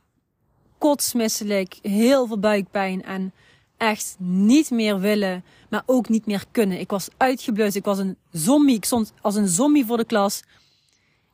kotsmisselijk, 0.77 1.79
heel 1.81 2.27
veel 2.27 2.39
buikpijn 2.39 3.03
en 3.03 3.33
echt 3.77 4.15
niet 4.19 4.71
meer 4.71 4.99
willen, 4.99 5.43
maar 5.69 5.83
ook 5.85 6.09
niet 6.09 6.25
meer 6.25 6.43
kunnen. 6.51 6.79
Ik 6.79 6.89
was 6.89 7.09
uitgeblust, 7.17 7.75
ik 7.75 7.85
was 7.85 7.97
een 7.97 8.17
zombie, 8.31 8.75
ik 8.75 8.85
stond 8.85 9.13
als 9.21 9.35
een 9.35 9.47
zombie 9.47 9.85
voor 9.85 9.97
de 9.97 10.05
klas 10.05 10.43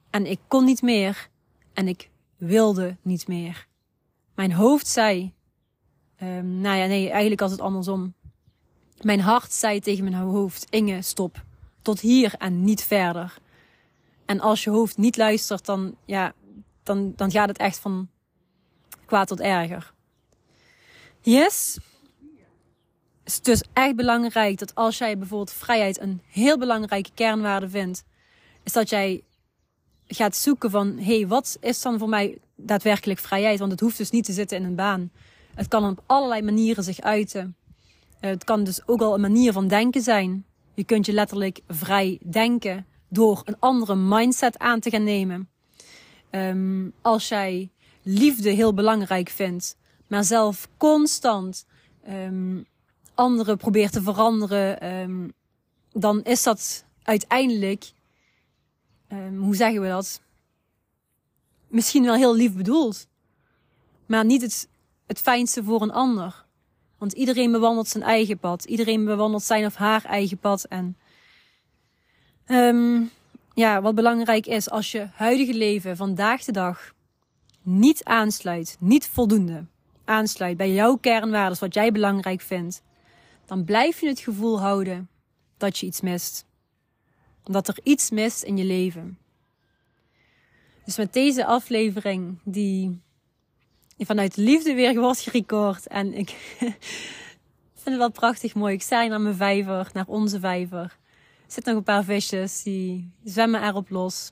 en 0.10 0.26
ik 0.26 0.40
kon 0.48 0.66
niet 0.66 0.82
meer 0.82 1.30
en 1.78 1.88
ik 1.88 2.10
wilde 2.38 2.98
niet 3.02 3.28
meer. 3.28 3.68
Mijn 4.36 4.54
hoofd 4.54 4.88
zei, 4.88 5.36
Um, 6.24 6.62
nou 6.62 6.78
ja, 6.78 6.86
nee, 6.86 7.10
eigenlijk 7.10 7.40
was 7.40 7.52
het 7.52 7.62
andersom. 7.62 8.14
Mijn 9.02 9.20
hart 9.20 9.54
zei 9.54 9.80
tegen 9.80 10.04
mijn 10.04 10.16
hoofd: 10.16 10.68
Inge, 10.70 11.02
stop. 11.02 11.44
Tot 11.82 12.00
hier 12.00 12.34
en 12.38 12.64
niet 12.64 12.84
verder. 12.84 13.38
En 14.26 14.40
als 14.40 14.64
je 14.64 14.70
hoofd 14.70 14.98
niet 14.98 15.18
luistert, 15.18 15.66
dan, 15.66 15.96
ja, 16.06 16.34
dan, 16.84 17.14
dan 17.16 17.32
gaat 17.32 17.48
het 17.48 17.58
echt 17.58 17.80
van 17.80 18.10
kwaad 19.06 19.28
tot 19.28 19.40
erger. 19.40 19.94
Yes. 21.22 21.80
Het 23.24 23.34
is 23.34 23.42
dus 23.42 23.64
echt 23.74 23.96
belangrijk 23.96 24.58
dat 24.58 24.76
als 24.76 24.98
jij 24.98 25.18
bijvoorbeeld 25.18 25.54
vrijheid 25.54 26.00
een 26.00 26.22
heel 26.28 26.58
belangrijke 26.58 27.12
kernwaarde 27.14 27.70
vindt, 27.70 28.04
is 28.64 28.74
dat 28.74 28.90
jij 28.90 29.24
gaat 30.08 30.36
zoeken 30.36 30.72
van, 30.72 30.98
hé, 30.98 31.18
hey, 31.18 31.28
wat 31.28 31.58
is 31.62 31.82
dan 31.82 32.00
voor 32.00 32.10
mij 32.10 32.38
daadwerkelijk 32.56 33.20
vrijheid? 33.20 33.60
Want 33.60 33.72
het 33.72 33.80
hoeft 33.80 33.98
dus 33.98 34.10
niet 34.10 34.26
te 34.26 34.32
zitten 34.32 34.58
in 34.58 34.64
een 34.64 34.76
baan. 34.76 35.12
Het 35.56 35.68
kan 35.68 35.90
op 35.90 36.04
allerlei 36.06 36.42
manieren 36.42 36.84
zich 36.84 37.00
uiten. 37.02 37.56
Eh, 38.20 38.30
het 38.30 38.44
kan 38.44 38.64
dus 38.64 38.88
ook 38.88 39.02
al 39.02 39.14
een 39.14 39.22
manier 39.22 39.52
van 39.52 39.68
denken 39.68 40.02
zijn. 40.02 40.46
Je 40.74 40.84
kunt 40.84 41.06
je 41.06 41.14
letterlijk 41.14 41.60
vrij 41.68 42.20
denken 42.30 42.86
door 43.10 43.42
een 43.46 43.60
andere 43.60 43.96
mindset 43.96 44.58
aan 44.58 44.80
te 44.80 44.90
gaan 44.90 45.04
nemen. 45.04 45.50
Um, 46.32 46.94
als 47.02 47.28
jij 47.28 47.70
liefde 48.04 48.50
heel 48.50 48.74
belangrijk 48.74 49.30
vindt, 49.30 49.78
maar 50.08 50.24
zelf 50.24 50.68
constant 50.78 51.66
um, 52.10 52.66
anderen 53.14 53.58
probeert 53.58 53.92
te 53.92 54.02
veranderen, 54.02 54.94
um, 54.94 55.34
dan 55.92 56.24
is 56.24 56.44
dat 56.44 56.86
uiteindelijk, 57.04 57.92
hoe 59.38 59.56
zeggen 59.56 59.82
we 59.82 59.88
dat? 59.88 60.22
Misschien 61.68 62.04
wel 62.04 62.16
heel 62.16 62.36
lief 62.36 62.54
bedoeld, 62.54 63.08
maar 64.06 64.26
niet 64.26 64.42
het 64.42 64.68
het 65.08 65.20
fijnste 65.20 65.64
voor 65.64 65.82
een 65.82 65.92
ander. 65.92 66.46
Want 66.98 67.14
iedereen 67.14 67.52
bewandelt 67.52 67.88
zijn 67.88 68.04
eigen 68.04 68.38
pad. 68.38 68.64
Iedereen 68.64 69.06
bewandelt 69.06 69.44
zijn 69.44 69.66
of 69.66 69.76
haar 69.76 70.06
eigen 70.06 70.38
pad. 70.38 70.64
En 70.64 70.98
um, 72.48 73.12
ja, 73.54 73.82
wat 73.82 73.96
belangrijk 73.96 74.46
is, 74.46 74.70
als 74.70 74.92
je 74.92 75.08
huidige 75.14 75.54
leven 75.54 75.98
vandaag 75.98 76.44
de 76.44 76.52
dag 76.52 76.94
niet 77.62 78.04
aansluit, 78.04 78.78
niet 78.80 79.08
voldoende 79.08 79.66
aansluit 80.06 80.58
bij 80.58 80.74
jouw 80.74 80.96
kernwaarden, 80.96 81.60
wat 81.60 81.74
jij 81.74 81.92
belangrijk 81.92 82.42
vindt, 82.42 82.82
dan 83.46 83.64
blijf 83.64 84.00
je 84.00 84.08
het 84.08 84.20
gevoel 84.20 84.60
houden 84.60 85.10
dat 85.58 85.78
je 85.78 85.86
iets 85.86 86.02
mist. 86.02 86.46
Dat 87.50 87.68
er 87.68 87.80
iets 87.84 88.10
mist 88.10 88.44
in 88.44 88.58
je 88.58 88.64
leven. 88.64 89.18
Dus 90.86 90.98
met 90.98 91.14
deze 91.14 91.46
aflevering, 91.46 92.40
die 92.44 93.02
vanuit 93.98 94.38
liefde 94.38 94.74
weer 94.74 95.00
wordt 95.00 95.20
gerecord. 95.20 95.88
En 95.88 96.14
ik 96.14 96.30
vind 97.82 97.84
het 97.84 97.98
wel 97.98 98.12
prachtig 98.12 98.56
mooi. 98.56 98.74
Ik 98.74 98.82
sta 98.82 99.02
hier 99.02 99.10
naar 99.10 99.22
mijn 99.22 99.36
vijver, 99.36 99.90
naar 99.94 100.08
onze 100.08 100.40
vijver. 100.40 100.80
Er 100.80 101.54
zitten 101.54 101.74
nog 101.74 101.82
een 101.82 101.94
paar 101.94 102.04
visjes, 102.04 102.64
die 102.64 103.12
zwemmen 103.24 103.64
erop 103.64 103.90
los. 103.90 104.32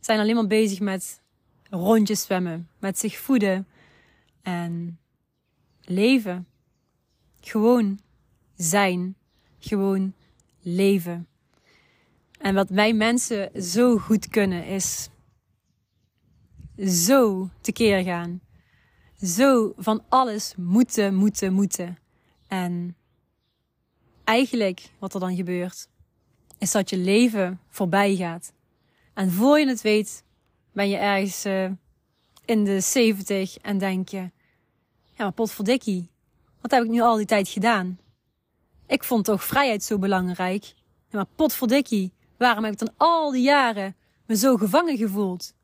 Zijn 0.00 0.20
alleen 0.20 0.34
maar 0.34 0.46
bezig 0.46 0.80
met 0.80 1.20
rondjes 1.70 2.22
zwemmen, 2.22 2.68
met 2.78 2.98
zich 2.98 3.18
voeden 3.18 3.66
en 4.42 4.98
leven. 5.84 6.46
Gewoon 7.40 7.98
zijn, 8.56 9.16
gewoon 9.58 10.14
leven. 10.60 11.26
En 12.38 12.54
wat 12.54 12.68
wij 12.68 12.92
mensen 12.92 13.62
zo 13.62 13.98
goed 13.98 14.28
kunnen 14.28 14.66
is 14.66 15.08
zo 16.78 17.48
tekeer 17.60 18.02
gaan 18.02 18.40
zo 19.20 19.72
van 19.76 20.04
alles 20.08 20.54
moeten, 20.56 21.14
moeten, 21.14 21.52
moeten. 21.52 21.98
En 22.48 22.96
eigenlijk 24.24 24.90
wat 24.98 25.14
er 25.14 25.20
dan 25.20 25.36
gebeurt, 25.36 25.88
is 26.58 26.70
dat 26.70 26.90
je 26.90 26.96
leven 26.96 27.60
voorbij 27.68 28.16
gaat. 28.16 28.52
En 29.14 29.30
voor 29.30 29.58
je 29.58 29.68
het 29.68 29.82
weet, 29.82 30.24
ben 30.72 30.88
je 30.88 30.96
ergens 30.96 31.46
uh, 31.46 31.70
in 32.44 32.64
de 32.64 32.80
70 32.80 33.58
en 33.58 33.78
denk 33.78 34.08
je, 34.08 34.30
ja 35.12 35.24
maar 35.24 35.32
potverdikkie, 35.32 36.10
wat 36.60 36.70
heb 36.70 36.84
ik 36.84 36.90
nu 36.90 37.00
al 37.00 37.16
die 37.16 37.26
tijd 37.26 37.48
gedaan? 37.48 37.98
Ik 38.86 39.04
vond 39.04 39.24
toch 39.24 39.44
vrijheid 39.44 39.84
zo 39.84 39.98
belangrijk. 39.98 40.64
Ja, 41.08 41.16
maar 41.16 41.26
potverdikkie, 41.36 42.12
waarom 42.36 42.64
heb 42.64 42.72
ik 42.72 42.78
dan 42.78 42.94
al 42.96 43.30
die 43.30 43.42
jaren 43.42 43.96
me 44.26 44.36
zo 44.36 44.56
gevangen 44.56 44.96
gevoeld? 44.96 45.54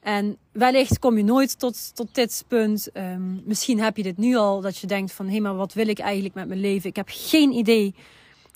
En 0.00 0.36
wellicht 0.52 0.98
kom 0.98 1.16
je 1.16 1.24
nooit 1.24 1.58
tot, 1.58 1.94
tot 1.94 2.14
dit 2.14 2.44
punt. 2.48 2.88
Um, 2.96 3.42
misschien 3.44 3.80
heb 3.80 3.96
je 3.96 4.02
dit 4.02 4.16
nu 4.16 4.36
al, 4.36 4.60
dat 4.60 4.76
je 4.78 4.86
denkt 4.86 5.12
van... 5.12 5.28
hé, 5.28 5.40
maar 5.40 5.56
wat 5.56 5.72
wil 5.72 5.88
ik 5.88 5.98
eigenlijk 5.98 6.34
met 6.34 6.48
mijn 6.48 6.60
leven? 6.60 6.88
Ik 6.88 6.96
heb 6.96 7.08
geen 7.10 7.52
idee 7.52 7.94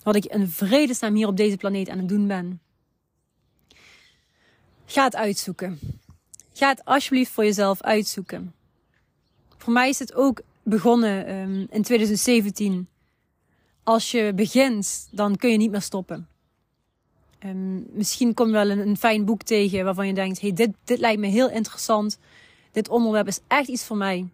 wat 0.03 0.15
ik 0.15 0.25
in 0.25 0.47
vredesnaam 0.47 1.15
hier 1.15 1.27
op 1.27 1.37
deze 1.37 1.57
planeet 1.57 1.89
aan 1.89 1.97
het 1.97 2.09
doen 2.09 2.27
ben. 2.27 2.61
Ga 4.85 5.03
het 5.03 5.15
uitzoeken. 5.15 5.79
Ga 6.53 6.69
het 6.69 6.85
alsjeblieft 6.85 7.31
voor 7.31 7.43
jezelf 7.43 7.81
uitzoeken. 7.81 8.53
Voor 9.57 9.73
mij 9.73 9.89
is 9.89 9.99
het 9.99 10.13
ook 10.13 10.41
begonnen 10.63 11.33
um, 11.35 11.67
in 11.69 11.81
2017. 11.81 12.87
Als 13.83 14.11
je 14.11 14.31
begint, 14.35 15.07
dan 15.11 15.35
kun 15.35 15.49
je 15.51 15.57
niet 15.57 15.71
meer 15.71 15.81
stoppen. 15.81 16.27
Um, 17.45 17.85
misschien 17.91 18.33
kom 18.33 18.47
je 18.47 18.51
wel 18.53 18.69
een, 18.69 18.97
fijn 18.97 19.25
boek 19.25 19.43
tegen 19.43 19.83
waarvan 19.83 20.07
je 20.07 20.13
denkt: 20.13 20.41
hey, 20.41 20.53
dit, 20.53 20.69
dit 20.83 20.99
lijkt 20.99 21.19
me 21.19 21.27
heel 21.27 21.49
interessant. 21.49 22.19
Dit 22.71 22.89
onderwerp 22.89 23.27
is 23.27 23.39
echt 23.47 23.67
iets 23.67 23.83
voor 23.83 23.97
mij. 23.97 24.29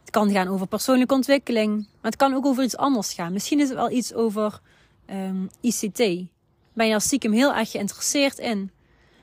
Het 0.00 0.10
kan 0.10 0.30
gaan 0.30 0.48
over 0.48 0.66
persoonlijke 0.66 1.14
ontwikkeling, 1.14 1.76
maar 1.76 2.10
het 2.10 2.16
kan 2.16 2.34
ook 2.34 2.46
over 2.46 2.64
iets 2.64 2.76
anders 2.76 3.12
gaan. 3.12 3.32
Misschien 3.32 3.60
is 3.60 3.68
het 3.68 3.78
wel 3.78 3.90
iets 3.90 4.14
over 4.14 4.60
um, 5.10 5.50
ICT. 5.60 5.98
Ben 6.72 6.86
je 6.86 6.94
als 6.94 7.04
stiekem 7.04 7.32
heel 7.32 7.54
erg 7.54 7.70
geïnteresseerd 7.70 8.38
in, 8.38 8.70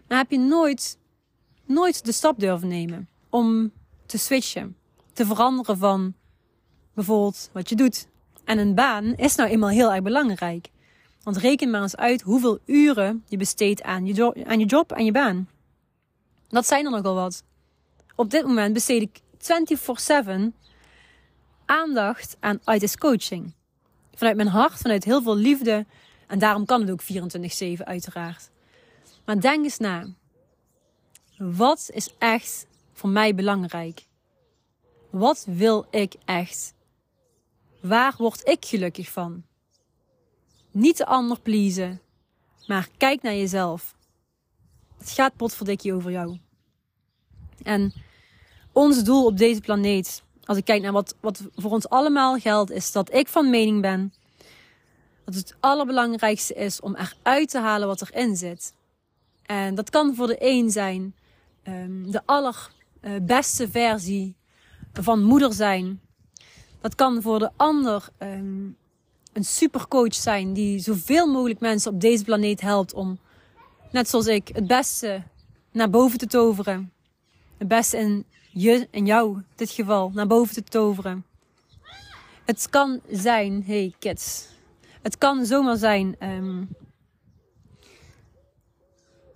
maar 0.08 0.18
heb 0.18 0.32
je 0.32 0.40
nooit, 0.40 0.98
nooit 1.66 2.06
de 2.06 2.12
stap 2.12 2.40
durven 2.40 2.68
nemen 2.68 3.10
om 3.30 3.72
te 4.06 4.18
switchen, 4.18 4.76
te 5.14 5.26
veranderen 5.26 5.78
van 5.78 6.14
bijvoorbeeld 6.94 7.50
wat 7.54 7.70
je 7.70 7.76
doet. 7.76 8.08
En 8.44 8.58
een 8.58 8.76
baan 8.76 9.16
is 9.16 9.36
nou 9.36 9.50
eenmaal 9.50 9.70
heel 9.70 9.94
erg 9.94 10.02
belangrijk. 10.02 10.70
Want 11.24 11.38
reken 11.38 11.70
maar 11.70 11.82
eens 11.82 11.96
uit 11.96 12.22
hoeveel 12.22 12.60
uren 12.66 13.24
je 13.28 13.38
besteedt 13.38 13.84
aan 13.84 14.06
je, 14.06 14.14
job, 14.14 14.44
aan 14.44 14.60
je 14.60 14.66
job, 14.66 14.98
je 14.98 15.12
baan. 15.12 15.50
Dat 16.48 16.68
zijn 16.68 16.86
er 16.86 16.92
nogal 16.92 17.16
wat. 17.16 17.44
Op 18.16 18.30
dit 18.30 18.46
moment 18.46 18.74
besteed 18.74 19.02
ik 19.02 19.22
24/7 19.38 20.54
aandacht 21.66 22.38
aan 22.40 22.60
ITIS 22.66 22.98
coaching. 22.98 23.54
Vanuit 24.14 24.36
mijn 24.36 24.48
hart, 24.48 24.74
vanuit 24.74 25.04
heel 25.04 25.22
veel 25.22 25.36
liefde. 25.36 25.86
En 26.28 26.40
daarom 26.40 26.66
kan 26.66 26.82
het 26.82 26.92
ook 26.92 27.02
24/7 27.02 27.86
uiteraard. 27.86 28.50
Maar 29.26 29.42
denk 29.42 29.64
eens 29.64 29.78
na. 29.78 30.08
Wat 31.38 31.90
is 31.94 32.10
echt 32.18 32.68
voor 32.94 33.10
mij 33.10 33.36
belangrijk? 33.36 34.06
Wat 35.10 35.46
wil 35.48 35.88
ik 35.90 36.16
echt? 36.26 36.74
Waar 37.82 38.14
word 38.18 38.48
ik 38.48 38.66
gelukkig 38.66 39.10
van? 39.10 39.44
Niet 40.72 40.98
de 40.98 41.06
ander 41.06 41.40
pleasen. 41.40 42.02
Maar 42.68 42.90
kijk 42.98 43.22
naar 43.22 43.36
jezelf. 43.36 43.96
Het 44.98 45.10
gaat 45.10 45.36
potverdikkie 45.36 45.94
over 45.94 46.12
jou. 46.12 46.38
En 47.64 47.94
ons 48.72 49.04
doel 49.04 49.26
op 49.26 49.38
deze 49.38 49.62
planeet, 49.62 50.24
als 50.44 50.58
ik 50.58 50.66
kijk 50.66 50.82
naar 50.82 50.92
wat, 50.92 51.16
wat 51.20 51.42
voor 51.56 51.72
ons 51.72 51.90
allemaal 51.90 52.38
geldt, 52.38 52.72
is 52.72 52.92
dat 52.92 53.14
ik 53.14 53.28
van 53.28 53.50
mening 53.50 53.82
ben 53.82 54.14
dat 55.32 55.36
het 55.36 55.56
allerbelangrijkste 55.60 56.54
is 56.54 56.80
om 56.80 56.96
eruit 56.96 57.50
te 57.50 57.60
halen 57.60 57.88
wat 57.88 58.02
erin 58.02 58.36
zit. 58.36 58.74
En 59.46 59.76
dat 59.76 59.90
kan 59.90 60.16
voor 60.16 60.28
de 60.28 60.36
een 60.40 60.70
zijn 60.70 61.16
um, 61.64 62.12
de 62.12 62.22
allerbeste 62.26 63.70
versie 63.70 64.36
van 64.94 65.24
moeder 65.24 65.54
zijn. 65.54 66.02
Dat 66.82 66.96
kan 66.96 67.22
voor 67.22 67.40
de 67.40 67.50
ander 67.56 68.10
um, 68.20 68.78
een 69.40 69.46
supercoach 69.46 70.14
zijn 70.14 70.54
die 70.54 70.80
zoveel 70.80 71.28
mogelijk 71.28 71.60
mensen 71.60 71.92
op 71.92 72.02
deze 72.02 72.24
planeet 72.24 72.62
helpt 72.62 72.94
om, 72.94 73.20
net 73.92 74.10
zoals 74.10 74.28
ik, 74.28 74.48
het 74.54 74.68
beste 74.68 75.24
naar 75.72 75.90
boven 75.90 76.18
te 76.18 76.28
toveren. 76.28 76.92
Het 77.58 77.68
beste 77.68 77.98
in 77.98 78.26
je 78.52 78.88
en 78.92 79.06
jou, 79.06 79.36
in 79.36 79.46
dit 79.56 79.72
geval, 79.72 80.12
naar 80.14 80.28
boven 80.28 80.54
te 80.54 80.64
toveren. 80.64 81.26
Het 82.46 82.70
kan 82.70 83.00
zijn, 83.12 83.64
hey 83.66 83.94
kids, 84.00 84.48
het 85.02 85.18
kan 85.18 85.46
zomaar 85.46 85.78
zijn. 85.78 86.16
Um, 86.24 86.68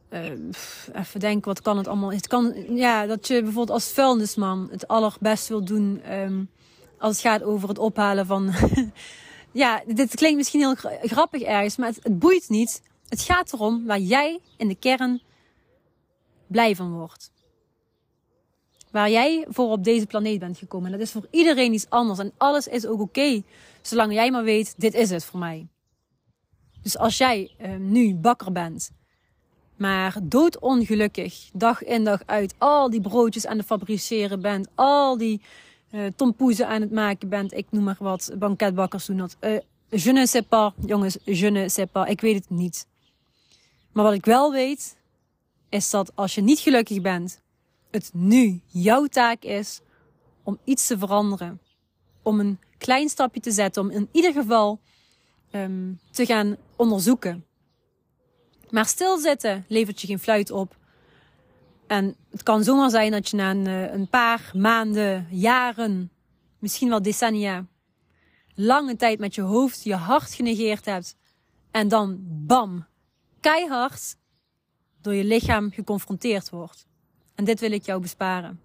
uh, 0.09 0.31
even 0.93 1.19
denken, 1.19 1.47
wat 1.47 1.61
kan 1.61 1.77
het 1.77 1.87
allemaal? 1.87 2.11
Het 2.11 2.27
kan, 2.27 2.53
ja, 2.75 3.05
dat 3.05 3.27
je 3.27 3.33
bijvoorbeeld 3.33 3.69
als 3.77 3.91
vuilnisman 3.91 4.67
het 4.71 4.87
allerbest 4.87 5.47
wil 5.47 5.65
doen. 5.65 6.01
Um, 6.13 6.49
als 6.97 7.11
het 7.11 7.21
gaat 7.31 7.43
over 7.43 7.69
het 7.69 7.77
ophalen 7.77 8.25
van. 8.25 8.53
ja, 9.53 9.83
dit 9.87 10.15
klinkt 10.15 10.37
misschien 10.37 10.59
heel 10.59 10.75
grappig 11.01 11.41
ergens, 11.41 11.75
maar 11.75 11.87
het, 12.01 12.19
boeit 12.19 12.49
niet. 12.49 12.81
Het 13.07 13.21
gaat 13.21 13.53
erom 13.53 13.85
waar 13.85 13.99
jij 13.99 14.39
in 14.57 14.67
de 14.67 14.75
kern 14.75 15.21
blij 16.47 16.75
van 16.75 16.93
wordt. 16.93 17.31
Waar 18.91 19.09
jij 19.09 19.45
voor 19.49 19.71
op 19.71 19.83
deze 19.83 20.05
planeet 20.05 20.39
bent 20.39 20.57
gekomen. 20.57 20.85
En 20.85 20.91
dat 20.91 21.07
is 21.07 21.11
voor 21.11 21.27
iedereen 21.29 21.73
iets 21.73 21.89
anders. 21.89 22.19
En 22.19 22.31
alles 22.37 22.67
is 22.67 22.85
ook 22.85 23.01
oké. 23.01 23.41
Zolang 23.81 24.13
jij 24.13 24.31
maar 24.31 24.43
weet, 24.43 24.73
dit 24.77 24.93
is 24.93 25.09
het 25.09 25.25
voor 25.25 25.39
mij. 25.39 25.67
Dus 26.81 26.97
als 26.97 27.17
jij 27.17 27.55
uh, 27.61 27.75
nu 27.75 28.15
bakker 28.15 28.51
bent, 28.51 28.91
maar 29.77 30.17
doodongelukkig, 30.23 31.49
dag 31.53 31.83
in 31.83 32.03
dag 32.03 32.21
uit, 32.25 32.53
al 32.57 32.89
die 32.89 33.01
broodjes 33.01 33.45
aan 33.45 33.57
het 33.57 33.65
fabriceren 33.65 34.41
bent, 34.41 34.67
al 34.75 35.17
die 35.17 35.41
uh, 35.93 36.05
tompoezen 36.15 36.67
aan 36.67 36.81
het 36.81 36.91
maken 36.91 37.29
bent, 37.29 37.53
ik 37.53 37.67
noem 37.69 37.83
maar 37.83 37.97
wat, 37.99 38.31
banketbakkers 38.37 39.05
doen 39.05 39.17
dat. 39.17 39.37
Uh, 39.41 39.59
je 39.89 40.11
ne 40.11 40.27
sais 40.27 40.45
pas, 40.49 40.73
jongens, 40.85 41.17
je 41.23 41.49
ne 41.49 41.69
sais 41.69 41.89
pas, 41.91 42.09
ik 42.09 42.21
weet 42.21 42.35
het 42.35 42.49
niet. 42.49 42.87
Maar 43.91 44.03
wat 44.03 44.13
ik 44.13 44.25
wel 44.25 44.51
weet, 44.51 44.97
is 45.69 45.89
dat 45.89 46.11
als 46.15 46.35
je 46.35 46.41
niet 46.41 46.59
gelukkig 46.59 47.01
bent, 47.01 47.41
het 47.91 48.09
nu 48.13 48.61
jouw 48.65 49.05
taak 49.05 49.43
is 49.43 49.81
om 50.43 50.59
iets 50.63 50.87
te 50.87 50.97
veranderen. 50.97 51.59
Om 52.21 52.39
een 52.39 52.59
klein 52.77 53.09
stapje 53.09 53.39
te 53.39 53.51
zetten, 53.51 53.81
om 53.81 53.89
in 53.89 54.09
ieder 54.11 54.33
geval 54.33 54.79
um, 55.51 55.99
te 56.11 56.25
gaan 56.25 56.57
onderzoeken. 56.75 57.45
Maar 58.69 58.85
stilzitten 58.85 59.65
levert 59.67 60.01
je 60.01 60.07
geen 60.07 60.19
fluit 60.19 60.51
op. 60.51 60.75
En 61.87 62.15
het 62.31 62.43
kan 62.43 62.63
zomaar 62.63 62.89
zijn 62.89 63.11
dat 63.11 63.29
je 63.29 63.37
na 63.37 63.51
een, 63.51 63.67
eh, 63.67 63.93
een 63.93 64.07
paar 64.07 64.51
maanden, 64.55 65.27
jaren, 65.29 66.11
misschien 66.59 66.89
wel 66.89 67.01
decennia, 67.01 67.65
lange 68.55 68.95
tijd 68.95 69.19
met 69.19 69.35
je 69.35 69.41
hoofd 69.41 69.83
je 69.83 69.95
hart 69.95 70.33
genegeerd 70.33 70.85
hebt. 70.85 71.15
En 71.71 71.87
dan 71.87 72.17
bam, 72.21 72.85
keihard 73.39 74.15
door 75.01 75.13
je 75.13 75.23
lichaam 75.23 75.71
geconfronteerd 75.71 76.49
wordt. 76.49 76.87
En 77.35 77.45
dit 77.45 77.59
wil 77.59 77.71
ik 77.71 77.85
jou 77.85 78.01
besparen. 78.01 78.59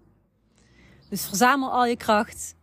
Dus 1.09 1.25
verzamel 1.25 1.71
al 1.71 1.85
je 1.85 1.97
kracht. 1.97 2.55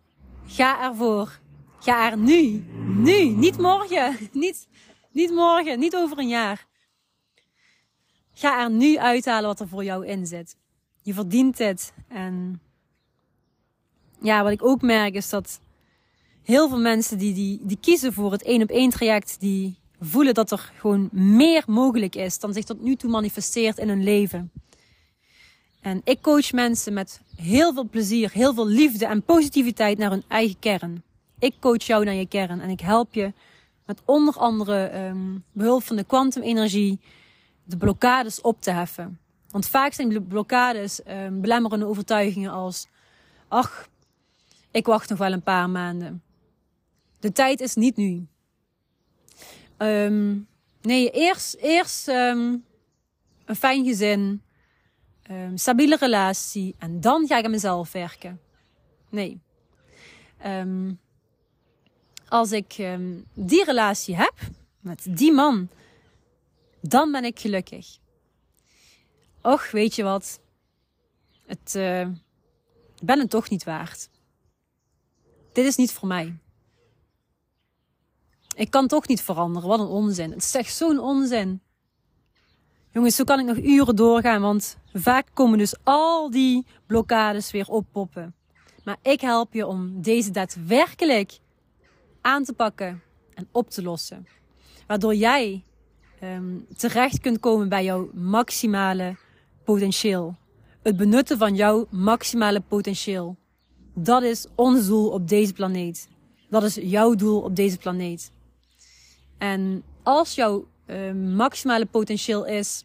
Ga 0.47 0.83
ervoor. 0.83 1.39
Ga 1.79 2.11
er 2.11 2.19
nu. 2.19 2.65
Nu. 2.97 3.25
Niet 3.25 3.59
morgen. 3.59 4.17
Niet, 4.33 4.69
niet 5.13 5.31
morgen. 5.31 5.79
Niet 5.79 5.97
over 5.97 6.19
een 6.19 6.29
jaar. 6.29 6.66
Ga 8.39 8.63
er 8.63 8.71
nu 8.71 8.99
uithalen 8.99 9.49
wat 9.49 9.61
er 9.61 9.69
voor 9.69 9.85
jou 9.85 10.07
in 10.07 10.27
zit. 10.27 10.57
Je 11.03 11.15
verdient 11.15 11.59
het. 11.59 11.93
En 12.09 12.61
ja, 14.21 14.43
wat 14.43 14.53
ik 14.53 14.65
ook 14.65 14.83
merk 14.83 15.15
is 15.15 15.29
dat 15.29 15.61
heel 16.43 16.69
veel 16.69 16.79
mensen 16.79 17.19
die, 17.19 17.35
die, 17.35 17.61
die 17.63 17.79
kiezen 17.81 18.13
voor 18.13 18.33
het 18.33 18.43
één 18.43 18.63
op 18.63 18.71
één 18.71 18.91
traject, 18.91 19.41
die 19.41 19.79
voelen 20.01 20.35
dat 20.35 20.51
er 20.51 20.73
gewoon 20.79 21.09
meer 21.13 21.65
mogelijk 21.67 22.15
is 22.15 22.39
dan 22.39 22.53
zich 22.53 22.65
tot 22.65 22.83
nu 22.83 22.97
toe 22.97 23.11
manifesteert 23.11 23.79
in 23.79 23.89
hun 23.89 24.03
leven. 24.03 24.51
En 25.81 26.01
ik 26.05 26.23
coach 26.23 26.53
mensen 26.53 26.93
met 26.93 27.21
heel 27.37 27.73
veel 27.73 27.89
plezier, 27.89 28.31
heel 28.33 28.55
veel 28.55 28.67
liefde 28.67 29.07
en 29.07 29.23
positiviteit 29.23 29.99
naar 29.99 30.11
hun 30.11 30.25
eigen 30.29 30.59
kern. 30.59 31.03
Ik 31.39 31.55
coach 31.61 31.83
jou 31.83 32.05
naar 32.05 32.15
je 32.15 32.27
kern 32.27 32.61
en 32.61 32.71
ik 32.71 32.81
help 32.81 33.15
je 33.15 33.33
met 33.87 34.03
onder 34.05 34.35
andere 34.35 35.07
um, 35.07 35.45
behulp 35.53 35.83
van 35.83 35.97
de 35.97 36.05
kwantumenergie 36.05 37.01
de 37.67 37.77
blokkades 37.77 38.41
op 38.41 38.61
te 38.61 38.71
heffen. 38.71 39.21
Want 39.49 39.69
vaak 39.69 39.93
zijn 39.93 40.09
de 40.09 40.23
blokkades 40.23 41.01
um, 41.09 41.41
belemmerende 41.41 41.87
overtuigingen 41.87 42.51
als: 42.51 42.87
ach, 43.49 43.89
ik 44.71 44.87
wacht 44.87 45.09
nog 45.09 45.19
wel 45.19 45.33
een 45.33 45.43
paar 45.43 45.71
maanden. 45.71 46.23
De 47.21 47.33
tijd 47.33 47.61
is 47.61 47.75
niet 47.75 47.97
nu. 47.97 48.27
Um, 49.79 50.47
nee, 50.81 51.11
eerst, 51.11 51.55
eerst 51.55 52.09
um, 52.09 52.65
een 53.45 53.57
fijn 53.57 53.85
gezin, 53.85 54.43
stabiele 55.55 55.97
relatie 55.97 56.75
en 56.79 57.01
dan 57.01 57.27
ga 57.27 57.39
ik 57.39 57.45
aan 57.45 57.51
mezelf 57.51 57.93
werken. 57.93 58.41
Nee. 59.09 59.41
Als 62.29 62.53
ik 62.53 62.97
die 63.35 63.65
relatie 63.65 64.17
heb 64.17 64.35
met 64.81 65.07
die 65.09 65.33
man, 65.33 65.69
dan 66.81 67.13
ben 67.13 67.25
ik 67.25 67.39
gelukkig. 67.39 67.99
Och, 69.43 69.71
weet 69.71 69.95
je 69.95 70.03
wat? 70.03 70.41
Het, 71.47 71.75
uh, 71.77 72.01
ik 72.01 73.03
ben 73.03 73.19
het 73.19 73.31
toch 73.31 73.51
niet 73.51 73.65
waard. 73.65 74.11
Dit 75.53 75.67
is 75.67 75.77
niet 75.77 75.93
voor 75.93 76.09
mij. 76.09 76.39
Ik 78.57 78.71
kan 78.71 78.87
toch 78.87 79.09
niet 79.09 79.23
veranderen. 79.23 79.69
Wat 79.69 79.81
een 79.81 79.87
onzin. 79.87 80.31
Het 80.31 80.43
is 80.43 80.55
echt 80.55 80.75
zo'n 80.75 80.99
onzin. 80.99 81.61
Jongens, 82.91 83.17
zo 83.17 83.25
kan 83.25 83.39
ik 83.39 83.47
nog 83.47 83.57
uren 83.57 83.97
doorgaan, 83.97 84.41
want 84.41 84.79
vaak 84.93 85.27
komen 85.33 85.59
dus 85.59 85.75
al 85.83 86.31
die 86.31 86.67
blokkades 86.87 87.51
weer 87.51 87.69
oppoppen. 87.69 88.35
Maar 88.85 88.97
ik 89.03 89.21
help 89.21 89.53
je 89.53 89.67
om 89.67 90.03
deze 90.03 90.31
daadwerkelijk 90.31 91.39
aan 92.21 92.45
te 92.45 92.53
pakken 92.53 93.03
en 93.35 93.49
op 93.53 93.71
te 93.71 93.83
lossen. 93.83 94.27
Waardoor 94.87 95.15
jij 95.15 95.65
um, 96.35 96.67
terecht 96.77 97.21
kunt 97.21 97.41
komen 97.41 97.69
bij 97.69 97.85
jouw 97.85 98.11
maximale 98.13 99.17
potentieel. 99.65 100.37
Het 100.83 100.97
benutten 100.97 101.39
van 101.39 101.55
jouw 101.55 101.87
maximale 101.91 102.61
potentieel. 102.61 103.37
Dat 103.95 104.23
is 104.23 104.47
ons 104.55 104.87
doel 104.87 105.09
op 105.11 105.29
deze 105.29 105.53
planeet. 105.53 106.09
Dat 106.49 106.63
is 106.63 106.75
jouw 106.75 107.15
doel 107.15 107.41
op 107.41 107.57
deze 107.57 107.79
planeet. 107.79 108.31
En 109.39 109.83
als 110.03 110.35
jouw 110.35 110.67
uh, 110.87 111.13
maximale 111.13 111.87
potentieel 111.87 112.45
is 112.45 112.85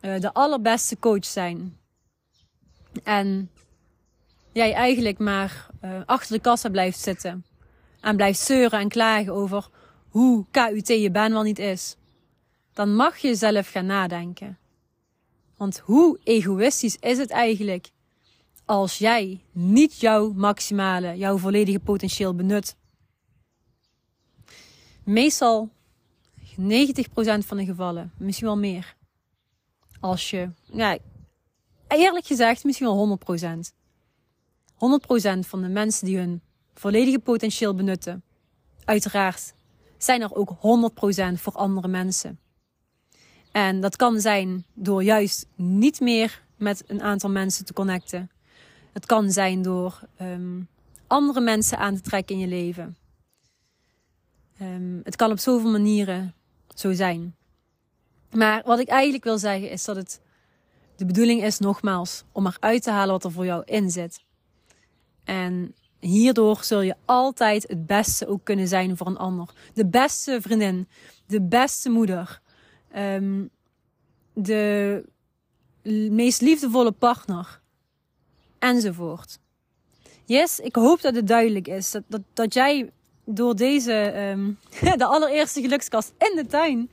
uh, 0.00 0.20
de 0.20 0.32
allerbeste 0.32 0.98
coach 0.98 1.24
zijn. 1.24 1.76
En 3.02 3.50
jij 4.52 4.72
eigenlijk 4.72 5.18
maar 5.18 5.66
uh, 5.84 6.00
achter 6.06 6.36
de 6.36 6.42
kassa 6.42 6.68
blijft 6.68 6.98
zitten. 6.98 7.44
En 8.00 8.16
blijft 8.16 8.38
zeuren 8.38 8.80
en 8.80 8.88
klagen 8.88 9.32
over 9.32 9.68
hoe 10.08 10.44
KUT 10.50 10.88
je 10.88 11.10
baan 11.10 11.32
wel 11.32 11.42
niet 11.42 11.58
is. 11.58 11.96
Dan 12.74 12.94
mag 12.94 13.16
je 13.16 13.34
zelf 13.34 13.68
gaan 13.70 13.86
nadenken. 13.86 14.58
Want 15.56 15.78
hoe 15.78 16.18
egoïstisch 16.24 16.96
is 16.96 17.18
het 17.18 17.30
eigenlijk 17.30 17.90
als 18.64 18.98
jij 18.98 19.44
niet 19.52 20.00
jouw 20.00 20.32
maximale, 20.32 21.16
jouw 21.16 21.38
volledige 21.38 21.80
potentieel 21.80 22.34
benut? 22.34 22.76
Meestal 25.04 25.70
90% 26.50 26.54
van 27.38 27.56
de 27.56 27.64
gevallen, 27.64 28.12
misschien 28.18 28.46
wel 28.46 28.56
meer. 28.56 28.96
Als 30.00 30.30
je, 30.30 30.50
ja, 30.72 30.98
eerlijk 31.88 32.26
gezegd, 32.26 32.64
misschien 32.64 32.86
wel 32.86 33.18
100%. 33.66 33.74
100% 34.74 34.76
van 35.40 35.62
de 35.62 35.68
mensen 35.68 36.06
die 36.06 36.18
hun 36.18 36.42
volledige 36.74 37.18
potentieel 37.18 37.74
benutten, 37.74 38.22
uiteraard, 38.84 39.54
zijn 39.98 40.22
er 40.22 40.34
ook 40.34 40.56
100% 40.56 41.40
voor 41.40 41.52
andere 41.52 41.88
mensen. 41.88 42.38
En 43.54 43.80
dat 43.80 43.96
kan 43.96 44.20
zijn 44.20 44.64
door 44.72 45.02
juist 45.02 45.46
niet 45.54 46.00
meer 46.00 46.42
met 46.56 46.84
een 46.86 47.02
aantal 47.02 47.30
mensen 47.30 47.64
te 47.64 47.72
connecten. 47.72 48.30
Het 48.92 49.06
kan 49.06 49.30
zijn 49.30 49.62
door 49.62 50.00
um, 50.20 50.68
andere 51.06 51.40
mensen 51.40 51.78
aan 51.78 51.94
te 51.94 52.00
trekken 52.00 52.34
in 52.34 52.40
je 52.40 52.46
leven. 52.46 52.96
Ehm, 54.58 54.98
het 55.02 55.16
kan 55.16 55.30
op 55.30 55.38
zoveel 55.38 55.70
manieren 55.70 56.34
zo 56.74 56.92
zijn. 56.92 57.34
Maar 58.30 58.62
wat 58.64 58.78
ik 58.78 58.88
eigenlijk 58.88 59.24
wil 59.24 59.38
zeggen 59.38 59.70
is 59.70 59.84
dat 59.84 59.96
het 59.96 60.20
de 60.96 61.04
bedoeling 61.04 61.42
is, 61.42 61.58
nogmaals, 61.58 62.24
om 62.32 62.46
eruit 62.46 62.82
te 62.82 62.90
halen 62.90 63.12
wat 63.12 63.24
er 63.24 63.32
voor 63.32 63.46
jou 63.46 63.62
in 63.64 63.90
zit. 63.90 64.24
En 65.24 65.74
hierdoor 66.00 66.64
zul 66.64 66.80
je 66.80 66.94
altijd 67.04 67.68
het 67.68 67.86
beste 67.86 68.26
ook 68.26 68.44
kunnen 68.44 68.68
zijn 68.68 68.96
voor 68.96 69.06
een 69.06 69.16
ander. 69.16 69.48
De 69.74 69.86
beste 69.86 70.40
vriendin, 70.40 70.88
de 71.26 71.42
beste 71.42 71.90
moeder, 71.90 72.42
um, 72.96 73.50
de 74.32 75.04
meest 76.10 76.40
liefdevolle 76.40 76.92
partner, 76.92 77.60
enzovoort. 78.58 79.38
Yes, 80.24 80.58
ik 80.58 80.76
hoop 80.76 81.00
dat 81.00 81.14
het 81.14 81.26
duidelijk 81.26 81.68
is. 81.68 81.90
Dat, 81.90 82.02
dat, 82.06 82.20
dat 82.32 82.54
jij 82.54 82.90
door 83.24 83.56
deze, 83.56 84.14
um, 84.32 84.58
de 84.96 85.04
allereerste 85.04 85.60
gelukskast 85.60 86.12
in 86.18 86.36
de 86.36 86.46
tuin. 86.46 86.90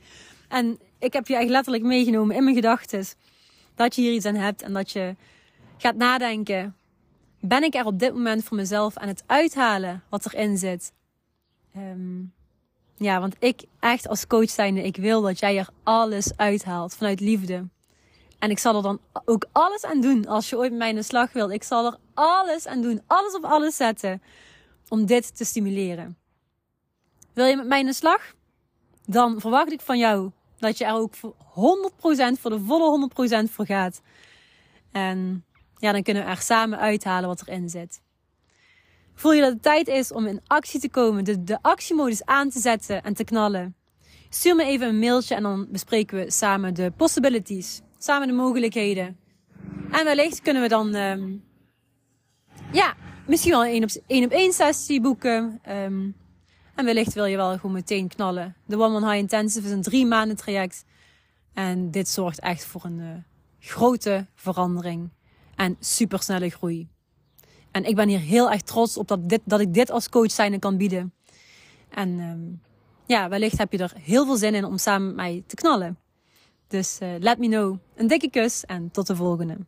En 0.48 0.78
ik 0.98 1.12
heb 1.12 1.28
je 1.28 1.36
echt 1.36 1.48
letterlijk 1.48 1.84
meegenomen 1.84 2.36
in 2.36 2.42
mijn 2.42 2.56
gedachten. 2.56 3.04
Dat 3.74 3.94
je 3.94 4.00
hier 4.00 4.12
iets 4.12 4.26
aan 4.26 4.34
hebt 4.34 4.62
en 4.62 4.72
dat 4.72 4.90
je 4.90 5.16
gaat 5.76 5.96
nadenken. 5.96 6.76
Ben 7.40 7.62
ik 7.62 7.74
er 7.74 7.86
op 7.86 7.98
dit 7.98 8.14
moment 8.14 8.44
voor 8.44 8.56
mezelf 8.56 8.96
aan 8.96 9.08
het 9.08 9.22
uithalen 9.26 10.02
wat 10.08 10.26
erin 10.26 10.58
zit? 10.58 10.92
Um, 11.76 12.32
ja, 13.02 13.20
want 13.20 13.36
ik 13.38 13.64
echt 13.80 14.08
als 14.08 14.26
coach 14.26 14.50
zijnde, 14.50 14.82
ik 14.82 14.96
wil 14.96 15.22
dat 15.22 15.38
jij 15.38 15.58
er 15.58 15.68
alles 15.82 16.36
uithaalt 16.36 16.94
vanuit 16.94 17.20
liefde. 17.20 17.68
En 18.38 18.50
ik 18.50 18.58
zal 18.58 18.76
er 18.76 18.82
dan 18.82 19.00
ook 19.24 19.46
alles 19.52 19.84
aan 19.84 20.00
doen 20.00 20.26
als 20.26 20.50
je 20.50 20.56
ooit 20.56 20.70
met 20.70 20.78
mij 20.78 20.88
in 20.88 20.94
de 20.94 21.02
slag 21.02 21.32
wilt. 21.32 21.50
Ik 21.50 21.62
zal 21.62 21.86
er 21.86 21.98
alles 22.14 22.66
aan 22.66 22.82
doen, 22.82 23.02
alles 23.06 23.34
op 23.34 23.44
alles 23.44 23.76
zetten 23.76 24.22
om 24.88 25.06
dit 25.06 25.36
te 25.36 25.44
stimuleren. 25.44 26.16
Wil 27.32 27.46
je 27.46 27.56
met 27.56 27.66
mij 27.66 27.80
in 27.80 27.86
de 27.86 27.92
slag? 27.92 28.34
Dan 29.06 29.40
verwacht 29.40 29.72
ik 29.72 29.80
van 29.80 29.98
jou 29.98 30.30
dat 30.58 30.78
je 30.78 30.84
er 30.84 30.94
ook 30.94 31.14
voor 31.14 31.34
100% 31.34 31.36
voor 32.40 32.50
de 32.50 32.60
volle 32.60 33.10
100% 33.48 33.50
voor 33.50 33.66
gaat. 33.66 34.00
En 34.92 35.44
ja, 35.78 35.92
dan 35.92 36.02
kunnen 36.02 36.24
we 36.24 36.30
er 36.30 36.40
samen 36.40 36.78
uithalen 36.78 37.28
wat 37.28 37.42
erin 37.46 37.68
zit. 37.68 38.00
Voel 39.22 39.32
je 39.32 39.40
dat 39.40 39.52
het 39.52 39.62
tijd 39.62 39.88
is 39.88 40.12
om 40.12 40.26
in 40.26 40.40
actie 40.46 40.80
te 40.80 40.90
komen, 40.90 41.24
de, 41.24 41.44
de 41.44 41.58
actiemodus 41.60 42.24
aan 42.24 42.50
te 42.50 42.58
zetten 42.58 43.02
en 43.02 43.14
te 43.14 43.24
knallen? 43.24 43.74
Stuur 44.28 44.56
me 44.56 44.64
even 44.64 44.88
een 44.88 44.98
mailtje 44.98 45.34
en 45.34 45.42
dan 45.42 45.66
bespreken 45.70 46.18
we 46.18 46.30
samen 46.30 46.74
de 46.74 46.92
possibilities, 46.96 47.80
samen 47.98 48.28
de 48.28 48.34
mogelijkheden. 48.34 49.18
En 49.90 50.04
wellicht 50.04 50.40
kunnen 50.40 50.62
we 50.62 50.68
dan, 50.68 50.94
um, 50.94 51.44
ja, 52.72 52.94
misschien 53.26 53.50
wel 53.50 53.66
een 53.66 53.82
op 53.82 53.90
één, 54.06 54.24
op 54.24 54.30
één 54.30 54.52
sessie 54.52 55.00
boeken. 55.00 55.60
Um, 55.68 56.16
en 56.74 56.84
wellicht 56.84 57.12
wil 57.12 57.24
je 57.24 57.36
wel 57.36 57.56
gewoon 57.58 57.72
meteen 57.72 58.08
knallen. 58.08 58.56
De 58.66 58.78
One 58.78 59.06
High 59.06 59.18
Intensive 59.18 59.66
is 59.66 59.72
een 59.72 59.82
drie 59.82 60.06
maanden 60.06 60.36
traject. 60.36 60.84
En 61.52 61.90
dit 61.90 62.08
zorgt 62.08 62.40
echt 62.40 62.64
voor 62.64 62.84
een 62.84 62.98
uh, 62.98 63.08
grote 63.58 64.26
verandering 64.34 65.10
en 65.54 65.76
supersnelle 65.80 66.48
groei. 66.48 66.91
En 67.72 67.84
ik 67.84 67.96
ben 67.96 68.08
hier 68.08 68.18
heel 68.18 68.50
erg 68.50 68.62
trots 68.62 68.96
op 68.96 69.08
dat, 69.08 69.28
dit, 69.28 69.40
dat 69.44 69.60
ik 69.60 69.74
dit 69.74 69.90
als 69.90 70.08
coach 70.08 70.30
zijnde 70.30 70.58
kan 70.58 70.76
bieden. 70.76 71.12
En 71.88 72.18
ehm, 72.20 72.72
ja, 73.06 73.28
wellicht 73.28 73.58
heb 73.58 73.72
je 73.72 73.78
er 73.78 73.92
heel 73.96 74.24
veel 74.24 74.36
zin 74.36 74.54
in 74.54 74.64
om 74.64 74.78
samen 74.78 75.06
met 75.06 75.16
mij 75.16 75.42
te 75.46 75.54
knallen. 75.54 75.98
Dus 76.68 76.98
eh, 76.98 77.08
let 77.18 77.38
me 77.38 77.46
know. 77.46 77.78
Een 77.94 78.06
dikke 78.06 78.30
kus 78.30 78.64
en 78.64 78.90
tot 78.90 79.06
de 79.06 79.16
volgende. 79.16 79.58